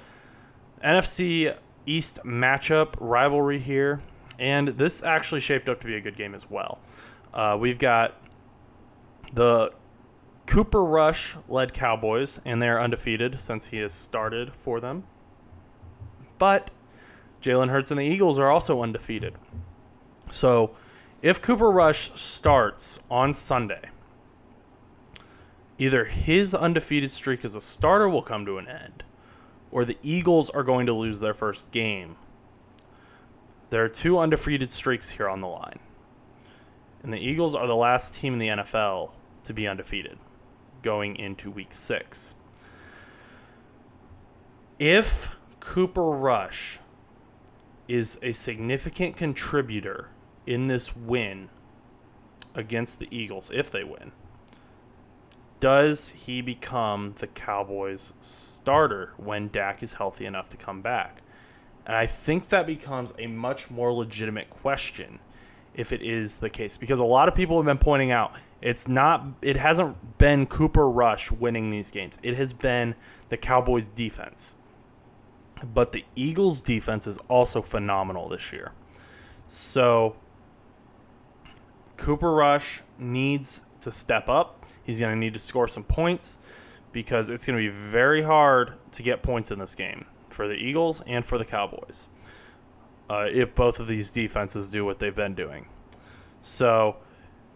NFC 0.84 1.58
East 1.88 2.20
matchup 2.24 2.94
rivalry 3.00 3.58
here. 3.58 4.04
And 4.38 4.68
this 4.68 5.02
actually 5.02 5.42
shaped 5.42 5.70
up 5.70 5.82
to 5.82 5.88
be 5.88 5.96
a 5.96 6.02
good 6.02 6.16
game 6.16 6.36
as 6.36 6.48
well. 6.48 6.78
Uh, 7.34 7.58
we've 7.60 7.80
got 7.80 8.22
the 9.34 9.74
Cooper 10.46 10.84
Rush 10.84 11.36
led 11.50 11.74
Cowboys, 11.74 12.40
and 12.46 12.62
they're 12.62 12.80
undefeated 12.80 13.40
since 13.40 13.66
he 13.66 13.78
has 13.78 13.92
started 13.92 14.54
for 14.54 14.80
them. 14.80 15.04
But 16.38 16.70
Jalen 17.42 17.70
Hurts 17.70 17.90
and 17.90 18.00
the 18.00 18.06
Eagles 18.06 18.38
are 18.38 18.52
also 18.52 18.84
undefeated. 18.84 19.34
So 20.34 20.72
if 21.22 21.44
Cooper 21.44 21.70
Rush 21.70 22.12
starts 22.20 23.00
on 23.10 23.36
Sunday, 23.36 23.90
either 25.78 26.06
his 26.06 26.56
undefeated 26.56 27.12
streak 27.12 27.46
as 27.46 27.54
a 27.54 27.62
starter 27.62 28.10
will 28.10 28.24
come 28.24 28.44
to 28.48 28.58
an 28.58 28.68
end, 28.68 29.04
or 29.72 29.86
the 29.86 29.98
Eagles 30.02 30.50
are 30.50 30.64
going 30.64 30.88
to 30.88 30.94
lose 30.94 31.20
their 31.20 31.36
first 31.36 31.70
game. 31.70 32.16
There 33.70 33.86
are 33.86 33.90
two 33.90 34.18
undefeated 34.18 34.74
streaks 34.74 35.12
here 35.12 35.30
on 35.30 35.40
the 35.40 35.48
line. 35.48 35.80
And 37.04 37.14
the 37.14 37.20
Eagles 37.20 37.54
are 37.54 37.68
the 37.68 37.76
last 37.76 38.16
team 38.16 38.34
in 38.34 38.40
the 38.40 38.48
NFL 38.48 39.12
to 39.44 39.54
be 39.54 39.68
undefeated 39.68 40.18
going 40.82 41.16
into 41.18 41.52
week 41.52 41.74
six. 41.74 42.34
If 44.80 45.36
Cooper 45.60 46.10
Rush 46.10 46.80
is 47.88 48.18
a 48.24 48.32
significant 48.32 49.16
contributor 49.16 50.10
in 50.46 50.68
this 50.68 50.96
win 50.96 51.50
against 52.56 53.00
the 53.00 53.08
Eagles, 53.12 53.52
if 53.54 53.72
they 53.72 53.84
win, 53.84 54.12
does 55.60 56.10
he 56.10 56.42
become 56.42 57.16
the 57.20 57.28
Cowboys' 57.28 58.14
starter 58.22 59.14
when 59.18 59.48
Dak 59.48 59.82
is 59.82 59.94
healthy 59.94 60.26
enough 60.26 60.50
to 60.50 60.58
come 60.58 60.82
back? 60.82 61.22
And 61.86 61.96
I 61.96 62.06
think 62.06 62.50
that 62.50 62.66
becomes 62.66 63.14
a 63.18 63.28
much 63.28 63.70
more 63.70 63.92
legitimate 63.94 64.50
question 64.50 65.20
if 65.74 65.92
it 65.92 66.02
is 66.02 66.38
the 66.38 66.50
case 66.50 66.78
because 66.78 67.00
a 67.00 67.04
lot 67.04 67.28
of 67.28 67.34
people 67.34 67.58
have 67.58 67.66
been 67.66 67.80
pointing 67.80 68.12
out 68.12 68.36
it's 68.62 68.88
not 68.88 69.26
it 69.42 69.58
hasn't 69.58 70.18
been 70.18 70.46
Cooper 70.46 70.90
Rush 70.90 71.32
winning 71.32 71.70
these 71.70 71.92
games. 71.92 72.18
It 72.24 72.36
has 72.38 72.54
been 72.54 72.96
the 73.30 73.38
Cowboys 73.38 73.90
defense. 73.90 74.56
But 75.74 75.92
the 75.92 76.06
Eagles 76.16 76.62
defense 76.62 77.08
is 77.08 77.18
also 77.28 77.62
phenomenal 77.62 78.30
this 78.30 78.54
year. 78.54 78.72
So 79.48 80.16
Cooper 81.98 82.34
Rush 82.34 82.82
needs 82.98 83.64
to 83.82 83.92
step 83.92 84.30
up. 84.30 84.66
He's 84.84 85.00
going 85.00 85.14
to 85.14 85.20
need 85.20 85.34
to 85.34 85.40
score 85.40 85.68
some 85.68 85.84
points 85.84 86.38
because 86.92 87.30
it's 87.30 87.46
going 87.46 87.58
to 87.58 87.72
be 87.72 87.76
very 87.90 88.22
hard 88.22 88.74
to 88.92 89.04
get 89.04 89.24
points 89.24 89.52
in 89.52 89.60
this 89.60 89.76
game 89.76 90.06
for 90.30 90.48
the 90.48 90.56
Eagles 90.56 91.02
and 91.08 91.26
for 91.26 91.38
the 91.38 91.46
Cowboys 91.46 92.08
uh, 93.10 93.28
if 93.32 93.54
both 93.56 93.80
of 93.80 93.88
these 93.88 94.12
defenses 94.12 94.70
do 94.70 94.86
what 94.86 95.00
they've 95.00 95.16
been 95.16 95.36
doing. 95.36 95.66
So 96.42 96.98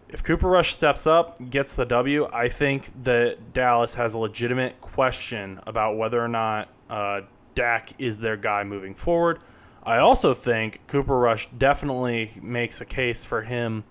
if 0.08 0.22
Cooper 0.22 0.48
Rush 0.48 0.74
steps 0.74 1.06
up, 1.06 1.38
gets 1.50 1.76
the 1.76 1.84
W, 1.86 2.28
I 2.32 2.48
think 2.48 2.90
that 3.04 3.52
Dallas 3.52 3.94
has 3.94 4.14
a 4.14 4.18
legitimate 4.18 4.80
question 4.80 5.60
about 5.66 5.96
whether 5.96 6.22
or 6.22 6.28
not 6.28 6.68
uh, 6.88 7.22
Dak 7.54 7.92
is 7.98 8.18
their 8.18 8.36
guy 8.36 8.64
moving 8.64 8.94
forward. 8.94 9.40
I 9.82 9.98
also 9.98 10.34
think 10.34 10.80
Cooper 10.86 11.18
Rush 11.18 11.48
definitely 11.58 12.32
makes 12.42 12.80
a 12.80 12.84
case 12.84 13.24
for 13.24 13.42
him 13.42 13.84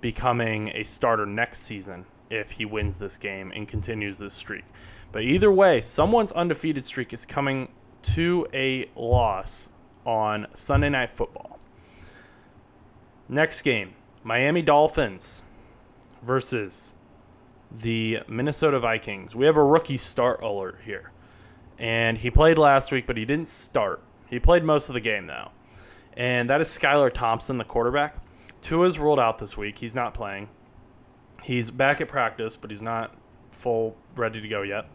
becoming 0.00 0.68
a 0.74 0.82
starter 0.84 1.26
next 1.26 1.60
season 1.60 2.04
if 2.30 2.50
he 2.50 2.64
wins 2.64 2.98
this 2.98 3.16
game 3.16 3.52
and 3.54 3.66
continues 3.66 4.18
this 4.18 4.34
streak. 4.34 4.64
But 5.12 5.22
either 5.22 5.50
way, 5.50 5.80
someone's 5.80 6.32
undefeated 6.32 6.84
streak 6.84 7.12
is 7.12 7.24
coming 7.24 7.68
to 8.02 8.46
a 8.52 8.88
loss 8.94 9.70
on 10.04 10.46
Sunday 10.54 10.88
Night 10.88 11.10
Football. 11.10 11.58
Next 13.28 13.62
game 13.62 13.94
Miami 14.22 14.62
Dolphins 14.62 15.42
versus 16.22 16.94
the 17.70 18.20
Minnesota 18.28 18.80
Vikings. 18.80 19.34
We 19.34 19.46
have 19.46 19.56
a 19.56 19.64
rookie 19.64 19.96
start 19.96 20.42
alert 20.42 20.78
here. 20.84 21.12
And 21.78 22.18
he 22.18 22.30
played 22.30 22.58
last 22.58 22.90
week, 22.90 23.06
but 23.06 23.16
he 23.16 23.24
didn't 23.24 23.48
start. 23.48 24.02
He 24.28 24.38
played 24.38 24.64
most 24.64 24.88
of 24.88 24.94
the 24.94 25.00
game, 25.00 25.26
though. 25.26 25.50
And 26.16 26.50
that 26.50 26.60
is 26.60 26.68
Skylar 26.68 27.12
Thompson, 27.12 27.58
the 27.58 27.64
quarterback. 27.64 28.16
Tua's 28.62 28.98
ruled 28.98 29.20
out 29.20 29.38
this 29.38 29.56
week. 29.56 29.78
He's 29.78 29.94
not 29.94 30.14
playing. 30.14 30.48
He's 31.42 31.70
back 31.70 32.00
at 32.00 32.08
practice, 32.08 32.56
but 32.56 32.70
he's 32.70 32.82
not 32.82 33.16
full 33.50 33.96
ready 34.16 34.40
to 34.40 34.48
go 34.48 34.62
yet. 34.62 34.86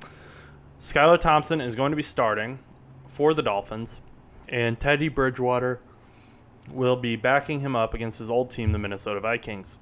Skylar 0.79 1.19
Thompson 1.19 1.61
is 1.61 1.75
going 1.75 1.91
to 1.91 1.95
be 1.95 2.03
starting 2.03 2.59
for 3.07 3.33
the 3.33 3.41
Dolphins, 3.41 4.01
and 4.49 4.79
Teddy 4.79 5.07
Bridgewater 5.07 5.79
will 6.71 6.95
be 6.95 7.15
backing 7.15 7.59
him 7.59 7.75
up 7.75 7.93
against 7.93 8.19
his 8.19 8.29
old 8.29 8.49
team, 8.49 8.71
the 8.71 8.79
Minnesota 8.79 9.19
Vikings. 9.19 9.77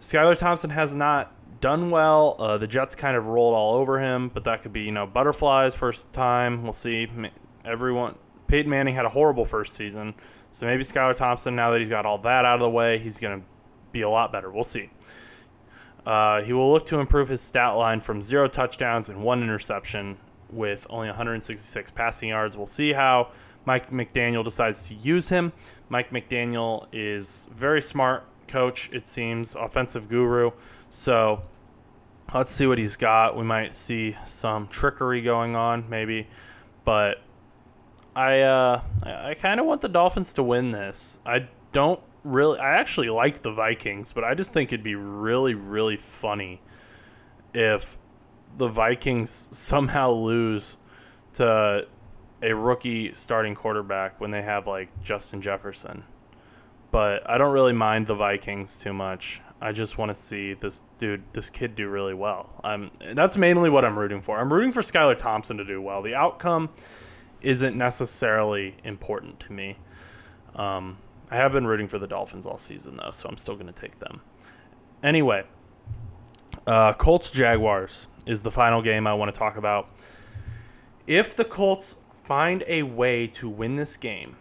Skylar 0.00 0.38
Thompson 0.38 0.70
has 0.70 0.94
not 0.94 1.32
done 1.60 1.90
well. 1.90 2.36
Uh, 2.38 2.58
the 2.58 2.66
Jets 2.66 2.94
kind 2.94 3.16
of 3.16 3.26
rolled 3.26 3.54
all 3.54 3.74
over 3.74 4.00
him, 4.00 4.28
but 4.28 4.44
that 4.44 4.62
could 4.62 4.72
be, 4.72 4.82
you 4.82 4.92
know, 4.92 5.06
butterflies 5.06 5.74
first 5.74 6.12
time. 6.12 6.62
We'll 6.62 6.72
see. 6.72 7.08
Everyone, 7.64 8.14
Peyton 8.46 8.70
Manning 8.70 8.94
had 8.94 9.04
a 9.04 9.10
horrible 9.10 9.44
first 9.44 9.74
season. 9.74 10.14
So 10.52 10.66
maybe 10.66 10.82
Skylar 10.82 11.14
Thompson, 11.14 11.54
now 11.54 11.70
that 11.70 11.78
he's 11.78 11.88
got 11.88 12.06
all 12.06 12.18
that 12.18 12.44
out 12.44 12.54
of 12.54 12.60
the 12.60 12.70
way, 12.70 12.98
he's 12.98 13.18
going 13.18 13.40
to 13.40 13.46
be 13.92 14.02
a 14.02 14.08
lot 14.08 14.32
better. 14.32 14.50
We'll 14.50 14.64
see. 14.64 14.90
Uh, 16.06 16.42
he 16.42 16.52
will 16.52 16.72
look 16.72 16.86
to 16.86 17.00
improve 17.00 17.28
his 17.28 17.40
stat 17.40 17.76
line 17.76 18.00
from 18.00 18.22
zero 18.22 18.48
touchdowns 18.48 19.10
and 19.10 19.22
one 19.22 19.42
interception 19.42 20.16
with 20.50 20.86
only 20.88 21.08
166 21.08 21.90
passing 21.90 22.30
yards. 22.30 22.56
We'll 22.56 22.66
see 22.66 22.92
how 22.92 23.30
Mike 23.66 23.90
McDaniel 23.90 24.42
decides 24.42 24.86
to 24.88 24.94
use 24.94 25.28
him. 25.28 25.52
Mike 25.90 26.10
McDaniel 26.10 26.86
is 26.92 27.48
very 27.54 27.82
smart 27.82 28.24
coach, 28.46 28.88
it 28.92 29.06
seems, 29.06 29.54
offensive 29.54 30.08
guru. 30.08 30.50
So 30.88 31.42
let's 32.32 32.50
see 32.50 32.66
what 32.66 32.78
he's 32.78 32.96
got. 32.96 33.36
We 33.36 33.44
might 33.44 33.74
see 33.74 34.16
some 34.26 34.68
trickery 34.68 35.20
going 35.20 35.54
on, 35.54 35.88
maybe, 35.88 36.26
but 36.84 37.20
I 38.18 38.40
uh, 38.40 38.82
I, 39.04 39.34
kind 39.34 39.60
of 39.60 39.66
want 39.66 39.80
the 39.80 39.88
Dolphins 39.88 40.32
to 40.32 40.42
win 40.42 40.72
this. 40.72 41.20
I 41.24 41.46
don't 41.72 42.00
really. 42.24 42.58
I 42.58 42.76
actually 42.76 43.10
like 43.10 43.42
the 43.42 43.52
Vikings, 43.52 44.12
but 44.12 44.24
I 44.24 44.34
just 44.34 44.52
think 44.52 44.72
it'd 44.72 44.82
be 44.82 44.96
really, 44.96 45.54
really 45.54 45.96
funny 45.96 46.60
if 47.54 47.96
the 48.56 48.66
Vikings 48.66 49.48
somehow 49.56 50.10
lose 50.10 50.78
to 51.34 51.86
a 52.42 52.52
rookie 52.52 53.12
starting 53.12 53.54
quarterback 53.54 54.20
when 54.20 54.32
they 54.32 54.42
have 54.42 54.66
like 54.66 54.88
Justin 55.04 55.40
Jefferson. 55.40 56.02
But 56.90 57.22
I 57.30 57.38
don't 57.38 57.52
really 57.52 57.72
mind 57.72 58.08
the 58.08 58.16
Vikings 58.16 58.78
too 58.78 58.92
much. 58.92 59.42
I 59.60 59.70
just 59.70 59.96
want 59.96 60.08
to 60.08 60.14
see 60.16 60.54
this 60.54 60.80
dude, 60.98 61.22
this 61.32 61.50
kid, 61.50 61.76
do 61.76 61.88
really 61.88 62.14
well. 62.14 62.50
I'm. 62.64 62.90
That's 63.14 63.36
mainly 63.36 63.70
what 63.70 63.84
I'm 63.84 63.96
rooting 63.96 64.22
for. 64.22 64.40
I'm 64.40 64.52
rooting 64.52 64.72
for 64.72 64.82
Skylar 64.82 65.16
Thompson 65.16 65.56
to 65.56 65.64
do 65.64 65.80
well. 65.80 66.02
The 66.02 66.16
outcome 66.16 66.70
isn't 67.42 67.76
necessarily 67.76 68.74
important 68.84 69.38
to 69.40 69.52
me. 69.52 69.76
Um, 70.54 70.98
I 71.30 71.36
have 71.36 71.52
been 71.52 71.66
rooting 71.66 71.88
for 71.88 71.98
the 71.98 72.06
Dolphins 72.06 72.46
all 72.46 72.58
season 72.58 72.96
though, 72.96 73.10
so 73.10 73.28
I'm 73.28 73.36
still 73.36 73.54
going 73.54 73.66
to 73.66 73.80
take 73.80 73.98
them. 73.98 74.20
Anyway, 75.02 75.44
uh, 76.66 76.92
Colts 76.94 77.30
Jaguars 77.30 78.06
is 78.26 78.40
the 78.40 78.50
final 78.50 78.82
game 78.82 79.06
I 79.06 79.14
want 79.14 79.32
to 79.32 79.38
talk 79.38 79.56
about. 79.56 79.88
If 81.06 81.36
the 81.36 81.44
Colts 81.44 81.96
find 82.24 82.64
a 82.66 82.82
way 82.82 83.26
to 83.28 83.48
win 83.48 83.76
this 83.76 83.96
game, 83.96 84.36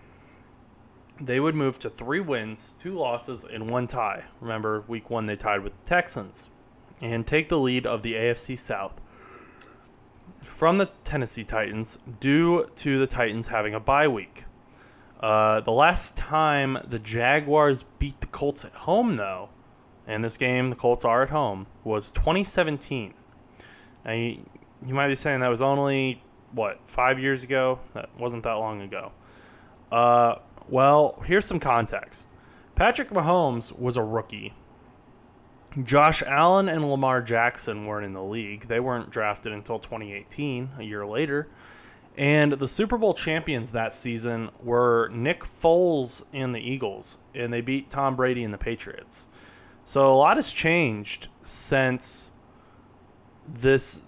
they 1.20 1.40
would 1.40 1.56
move 1.56 1.80
to 1.80 1.90
three 1.90 2.20
wins, 2.20 2.74
two 2.78 2.94
losses, 2.94 3.44
and 3.44 3.70
one 3.70 3.88
tie. 3.88 4.24
Remember, 4.42 4.84
week 4.88 5.10
one 5.10 5.26
they 5.26 5.36
tied 5.36 5.64
with 5.64 5.74
the 5.82 5.90
Texans, 5.90 6.50
and 7.02 7.26
take 7.26 7.50
the 7.50 7.58
lead 7.58 7.86
of 7.86 8.04
the 8.04 8.14
AFC 8.14 8.58
South 8.58 8.94
from 10.58 10.80
the 10.80 10.88
Tennessee 11.04 11.43
Titans 11.43 12.00
due 12.20 12.67
to 12.78 12.98
the 12.98 13.06
Titans 13.06 13.46
having 13.46 13.76
a 13.76 13.80
bye 13.80 14.08
week. 14.08 14.43
Uh, 15.20 15.60
the 15.60 15.72
last 15.72 16.17
time 16.17 16.80
the 16.88 16.98
Jaguars 16.98 17.84
beat 18.00 18.20
the 18.22 18.28
Colts 18.28 18.65
at 18.65 18.72
home, 18.72 19.17
though, 19.17 19.50
and 20.08 20.24
this 20.24 20.36
game 20.36 20.72
the 20.72 20.76
Colts 20.76 21.06
are 21.06 21.22
at 21.22 21.30
home, 21.30 21.67
was 21.84 22.10
2017. 22.10 23.13
Now, 24.04 24.13
you, 24.13 24.43
you 24.84 24.96
might 24.96 25.10
be 25.10 25.13
saying 25.13 25.41
that 25.41 25.48
was 25.48 25.62
only, 25.62 26.24
what, 26.54 26.80
five 26.88 27.20
years 27.20 27.43
ago? 27.43 27.78
That 27.93 28.10
wasn't 28.17 28.41
that 28.41 28.54
long 28.54 28.82
ago. 28.82 29.12
Uh, 29.91 30.38
well, 30.67 31.22
here's 31.24 31.46
some 31.46 31.60
context. 31.60 32.30
Patrick 32.74 33.12
Mahomes 33.12 33.78
was 33.78 33.96
a 33.96 34.02
rookie. 34.02 34.56
Josh 35.84 36.24
Allen 36.24 36.70
and 36.70 36.90
Lamar 36.90 37.22
Jackson 37.22 37.86
weren't 37.86 38.06
in 38.06 38.13
the 38.13 38.24
league. 38.24 38.68
They 38.68 38.80
weren't 38.80 39.10
drafted 39.10 39.54
until 39.54 39.80
2018, 39.80 40.70
a 40.80 40.84
year 40.84 41.06
later. 41.06 41.50
And 42.18 42.54
the 42.54 42.68
Super 42.68 42.98
Bowl 42.98 43.13
champions 43.13 43.72
that 43.72 43.94
season 43.94 44.50
were 44.63 45.10
Nick 45.13 45.44
Foles 45.44 46.24
and 46.34 46.54
the 46.54 46.60
Eagles, 46.60 47.20
and 47.36 47.54
they 47.54 47.62
beat 47.62 47.92
Tom 47.92 48.16
Brady 48.16 48.44
and 48.44 48.52
the 48.52 48.58
Patriots. 48.58 49.28
So 49.86 50.12
a 50.12 50.16
lot 50.16 50.38
has 50.38 50.52
changed 50.52 51.28
since 51.44 52.32
this 53.48 54.02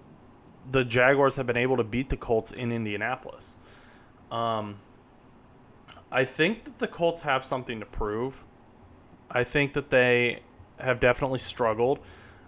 the 0.71 0.83
Jaguars 0.83 1.35
have 1.35 1.47
been 1.47 1.57
able 1.57 1.77
to 1.77 1.83
beat 1.83 2.09
the 2.09 2.17
Colts 2.17 2.51
in 2.51 2.71
Indianapolis. 2.71 3.55
Um, 4.31 4.79
I 6.11 6.25
think 6.25 6.65
that 6.65 6.77
the 6.77 6.87
Colts 6.87 7.21
have 7.21 7.43
something 7.45 7.79
to 7.79 7.85
prove. 7.85 8.43
I 9.31 9.43
think 9.43 9.73
that 9.73 9.89
they 9.89 10.41
have 10.79 10.99
definitely 10.99 11.39
struggled. 11.39 11.99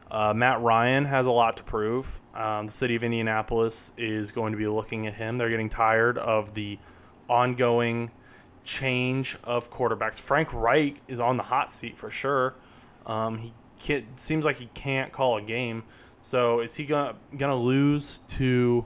Uh, 0.10 0.34
Matt 0.34 0.62
Ryan 0.62 1.06
has 1.06 1.26
a 1.26 1.32
lot 1.32 1.58
to 1.58 1.64
prove. 1.64 2.20
Um, 2.36 2.66
the 2.68 2.72
city 2.72 2.96
of 2.96 3.04
Indianapolis 3.04 3.92
is 3.98 4.32
going 4.32 4.52
to 4.52 4.58
be 4.58 4.68
looking 4.68 5.08
at 5.08 5.14
him. 5.14 5.38
They're 5.38 5.50
getting 5.50 5.70
tired 5.70 6.18
of 6.18 6.54
the 6.54 6.80
ongoing 7.30 8.12
change 8.64 9.38
of 9.44 9.72
quarterbacks. 9.72 10.20
Frank 10.20 10.54
Reich 10.54 10.96
is 11.08 11.20
on 11.20 11.38
the 11.38 11.44
hot 11.44 11.70
seat 11.70 11.98
for 11.98 12.10
sure. 12.10 12.56
Um, 13.06 13.52
he 13.78 14.06
seems 14.16 14.46
like 14.46 14.58
he 14.58 14.70
can't 14.74 15.12
call 15.12 15.38
a 15.38 15.42
game. 15.42 15.84
So 16.20 16.60
is 16.60 16.76
he 16.76 16.86
gonna 16.86 17.16
lose 17.56 18.20
to 18.30 18.86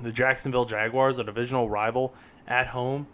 the 0.00 0.12
Jacksonville 0.12 0.64
Jaguars, 0.64 1.18
a 1.18 1.24
divisional 1.24 1.70
rival, 1.70 2.12
at 2.46 2.66
home? 2.66 3.06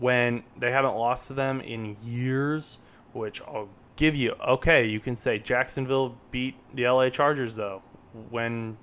when 0.00 0.42
they 0.56 0.72
haven't 0.72 0.96
lost 0.96 1.28
to 1.28 1.34
them 1.34 1.60
in 1.60 1.94
years, 2.02 2.78
which 3.12 3.40
I'll 3.42 3.68
give 4.00 4.16
you. 4.16 4.34
Okay, 4.48 4.86
you 4.86 4.98
can 4.98 5.14
say 5.14 5.38
Jacksonville 5.38 6.16
beat 6.30 6.56
the 6.74 6.88
LA 6.88 7.10
Chargers 7.10 7.54
though 7.54 7.82
when 8.30 8.76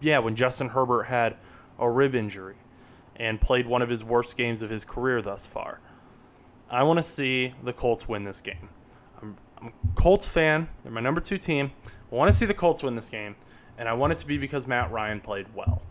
yeah, 0.00 0.20
when 0.20 0.36
Justin 0.36 0.68
Herbert 0.68 1.02
had 1.02 1.36
a 1.78 1.90
rib 1.90 2.14
injury 2.14 2.54
and 3.16 3.38
played 3.40 3.66
one 3.66 3.82
of 3.82 3.88
his 3.88 4.04
worst 4.04 4.36
games 4.36 4.62
of 4.62 4.70
his 4.70 4.84
career 4.84 5.20
thus 5.20 5.44
far. 5.44 5.80
I 6.70 6.84
want 6.84 6.98
to 6.98 7.02
see 7.02 7.52
the 7.64 7.72
Colts 7.72 8.08
win 8.08 8.22
this 8.22 8.40
game. 8.40 8.68
I'm, 9.20 9.36
I'm 9.60 9.66
a 9.66 10.00
Colts 10.00 10.24
fan. 10.24 10.68
They're 10.84 10.92
my 10.92 11.00
number 11.00 11.20
two 11.20 11.36
team. 11.36 11.72
I 11.84 12.14
want 12.14 12.30
to 12.30 12.36
see 12.36 12.46
the 12.46 12.54
Colts 12.54 12.82
win 12.82 12.94
this 12.94 13.10
game, 13.10 13.34
and 13.76 13.88
I 13.88 13.92
want 13.92 14.12
it 14.12 14.18
to 14.18 14.26
be 14.26 14.38
because 14.38 14.68
Matt 14.68 14.92
Ryan 14.92 15.20
played 15.20 15.46
well. 15.54 15.82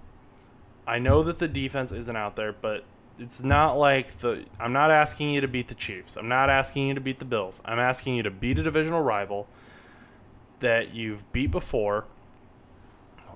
I 0.88 1.00
know 1.00 1.22
that 1.24 1.38
the 1.38 1.50
defense 1.50 1.92
isn't 1.92 2.15
out 2.15 2.38
there, 2.38 2.54
but 2.54 2.86
it's 3.19 3.43
not 3.43 3.77
like 3.77 4.19
the 4.19 4.45
I'm 4.60 4.73
not 4.73 4.91
asking 4.91 5.32
you 5.32 5.41
to 5.41 5.47
beat 5.47 5.67
the 5.67 5.75
Chiefs. 5.75 6.15
I'm 6.17 6.27
not 6.27 6.49
asking 6.49 6.88
you 6.88 6.93
to 6.93 7.01
beat 7.01 7.19
the 7.19 7.25
Bills. 7.25 7.62
I'm 7.65 7.79
asking 7.79 8.15
you 8.15 8.23
to 8.23 8.32
beat 8.32 8.58
a 8.60 8.63
divisional 8.63 9.01
rival 9.01 9.47
that 10.60 10.93
you've 10.93 11.32
beat 11.32 11.51
before. 11.51 12.05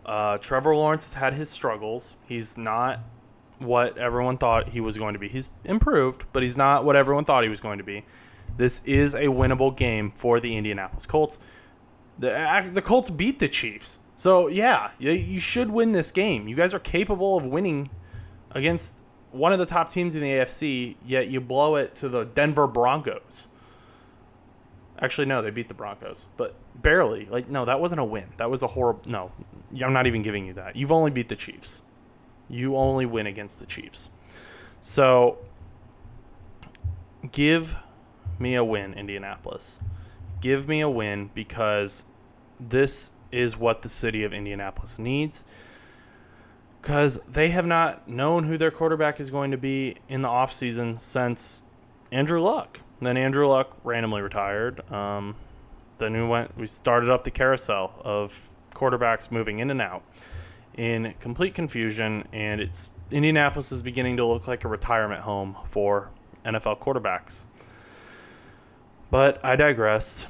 Uh, 0.05 0.37
Trevor 0.37 0.75
Lawrence 0.75 1.05
has 1.05 1.13
had 1.13 1.33
his 1.33 1.49
struggles. 1.49 2.15
He's 2.25 2.57
not 2.57 2.99
what 3.59 3.97
everyone 3.97 4.37
thought 4.37 4.69
he 4.69 4.81
was 4.81 4.97
going 4.97 5.13
to 5.13 5.19
be. 5.19 5.29
He's 5.29 5.51
improved, 5.63 6.25
but 6.33 6.43
he's 6.43 6.57
not 6.57 6.83
what 6.83 6.95
everyone 6.95 7.23
thought 7.23 7.43
he 7.43 7.49
was 7.49 7.61
going 7.61 7.77
to 7.77 7.83
be. 7.83 8.03
This 8.57 8.81
is 8.85 9.15
a 9.15 9.25
winnable 9.25 9.75
game 9.75 10.11
for 10.11 10.39
the 10.39 10.55
Indianapolis 10.57 11.05
Colts. 11.05 11.39
The 12.19 12.69
the 12.73 12.81
Colts 12.81 13.09
beat 13.09 13.39
the 13.39 13.47
Chiefs. 13.47 13.99
So, 14.15 14.47
yeah, 14.47 14.91
you 14.99 15.39
should 15.39 15.69
win 15.69 15.91
this 15.91 16.11
game. 16.11 16.47
You 16.47 16.55
guys 16.55 16.73
are 16.73 16.79
capable 16.79 17.35
of 17.35 17.45
winning 17.45 17.89
against 18.51 19.01
one 19.33 19.51
of 19.51 19.59
the 19.59 19.65
top 19.65 19.89
teams 19.89 20.15
in 20.15 20.21
the 20.21 20.29
AFC, 20.29 20.95
yet 21.05 21.27
you 21.27 21.41
blow 21.41 21.75
it 21.75 21.95
to 21.95 22.09
the 22.09 22.23
Denver 22.23 22.67
Broncos. 22.67 23.47
Actually, 24.99 25.25
no, 25.25 25.41
they 25.41 25.49
beat 25.49 25.67
the 25.67 25.73
Broncos, 25.73 26.27
but 26.37 26.55
barely. 26.75 27.25
Like, 27.25 27.49
no, 27.49 27.65
that 27.65 27.79
wasn't 27.79 27.99
a 27.99 28.03
win. 28.03 28.25
That 28.37 28.49
was 28.49 28.61
a 28.61 28.67
horrible. 28.67 29.01
No, 29.09 29.31
I'm 29.83 29.91
not 29.91 30.05
even 30.05 30.21
giving 30.21 30.45
you 30.45 30.53
that. 30.53 30.75
You've 30.75 30.91
only 30.91 31.09
beat 31.09 31.29
the 31.29 31.35
Chiefs. 31.35 31.81
You 32.47 32.77
only 32.77 33.05
win 33.05 33.25
against 33.25 33.59
the 33.59 33.65
Chiefs. 33.65 34.09
So, 34.81 35.39
give 37.31 37.75
me 38.37 38.55
a 38.55 38.63
win, 38.63 38.93
Indianapolis. 38.93 39.79
Give 40.41 40.67
me 40.67 40.81
a 40.81 40.89
win 40.89 41.31
because 41.33 42.05
this 42.59 43.11
is 43.31 43.57
what 43.57 43.81
the 43.81 43.89
city 43.89 44.23
of 44.23 44.31
Indianapolis 44.31 44.99
needs 44.99 45.43
because 46.83 47.17
they 47.31 47.47
have 47.49 47.65
not 47.65 48.09
known 48.09 48.43
who 48.43 48.57
their 48.57 48.69
quarterback 48.69 49.21
is 49.21 49.29
going 49.29 49.51
to 49.51 49.57
be 49.57 49.95
in 50.09 50.21
the 50.21 50.27
offseason 50.27 50.99
since 50.99 51.63
Andrew 52.11 52.41
Luck. 52.41 52.77
then 52.99 53.15
Andrew 53.15 53.47
Luck 53.47 53.77
randomly 53.85 54.21
retired. 54.21 54.91
Um, 54.91 55.33
then 55.97 56.11
we 56.11 56.27
went, 56.27 56.57
we 56.57 56.67
started 56.67 57.09
up 57.09 57.23
the 57.23 57.31
carousel 57.31 57.93
of 58.03 58.37
quarterbacks 58.71 59.31
moving 59.31 59.59
in 59.59 59.71
and 59.71 59.81
out 59.81 60.03
in 60.75 61.13
complete 61.21 61.55
confusion, 61.55 62.27
and 62.33 62.59
it's 62.59 62.89
Indianapolis 63.11 63.71
is 63.71 63.81
beginning 63.81 64.17
to 64.17 64.25
look 64.25 64.49
like 64.49 64.65
a 64.65 64.67
retirement 64.67 65.21
home 65.21 65.55
for 65.69 66.09
NFL 66.45 66.79
quarterbacks. 66.79 67.45
But 69.09 69.39
I 69.45 69.55
digress. 69.55 70.27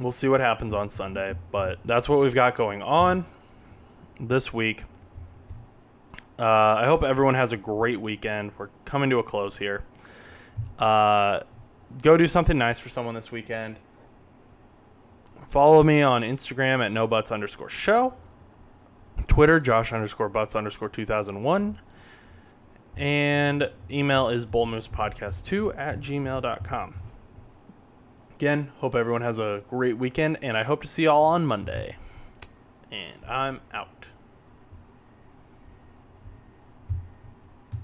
We'll 0.00 0.10
see 0.10 0.26
what 0.26 0.40
happens 0.40 0.74
on 0.74 0.88
Sunday, 0.88 1.36
but 1.52 1.78
that's 1.84 2.08
what 2.08 2.18
we've 2.18 2.34
got 2.34 2.56
going 2.56 2.82
on 2.82 3.26
this 4.18 4.52
week. 4.52 4.82
Uh, 6.40 6.78
I 6.78 6.86
hope 6.86 7.02
everyone 7.02 7.34
has 7.34 7.52
a 7.52 7.56
great 7.58 8.00
weekend. 8.00 8.52
We're 8.56 8.70
coming 8.86 9.10
to 9.10 9.18
a 9.18 9.22
close 9.22 9.58
here. 9.58 9.84
Uh, 10.78 11.40
go 12.02 12.16
do 12.16 12.26
something 12.26 12.56
nice 12.56 12.78
for 12.78 12.88
someone 12.88 13.14
this 13.14 13.30
weekend. 13.30 13.76
Follow 15.50 15.82
me 15.82 16.00
on 16.00 16.22
Instagram 16.22 16.82
at 16.82 16.92
nobutts 16.92 17.30
underscore 17.30 17.68
show. 17.68 18.14
Twitter, 19.26 19.60
Josh 19.60 19.92
underscore 19.92 20.30
butts 20.30 20.56
underscore 20.56 20.88
2001. 20.88 21.78
And 22.96 23.70
email 23.90 24.30
is 24.30 24.46
bullmoosepodcast2 24.46 25.76
at 25.76 26.00
gmail.com. 26.00 26.94
Again, 28.36 28.72
hope 28.78 28.94
everyone 28.94 29.20
has 29.20 29.38
a 29.38 29.62
great 29.68 29.98
weekend, 29.98 30.38
and 30.40 30.56
I 30.56 30.62
hope 30.62 30.80
to 30.82 30.88
see 30.88 31.02
you 31.02 31.10
all 31.10 31.24
on 31.24 31.44
Monday. 31.44 31.96
And 32.90 33.22
I'm 33.26 33.60
out. 33.74 34.06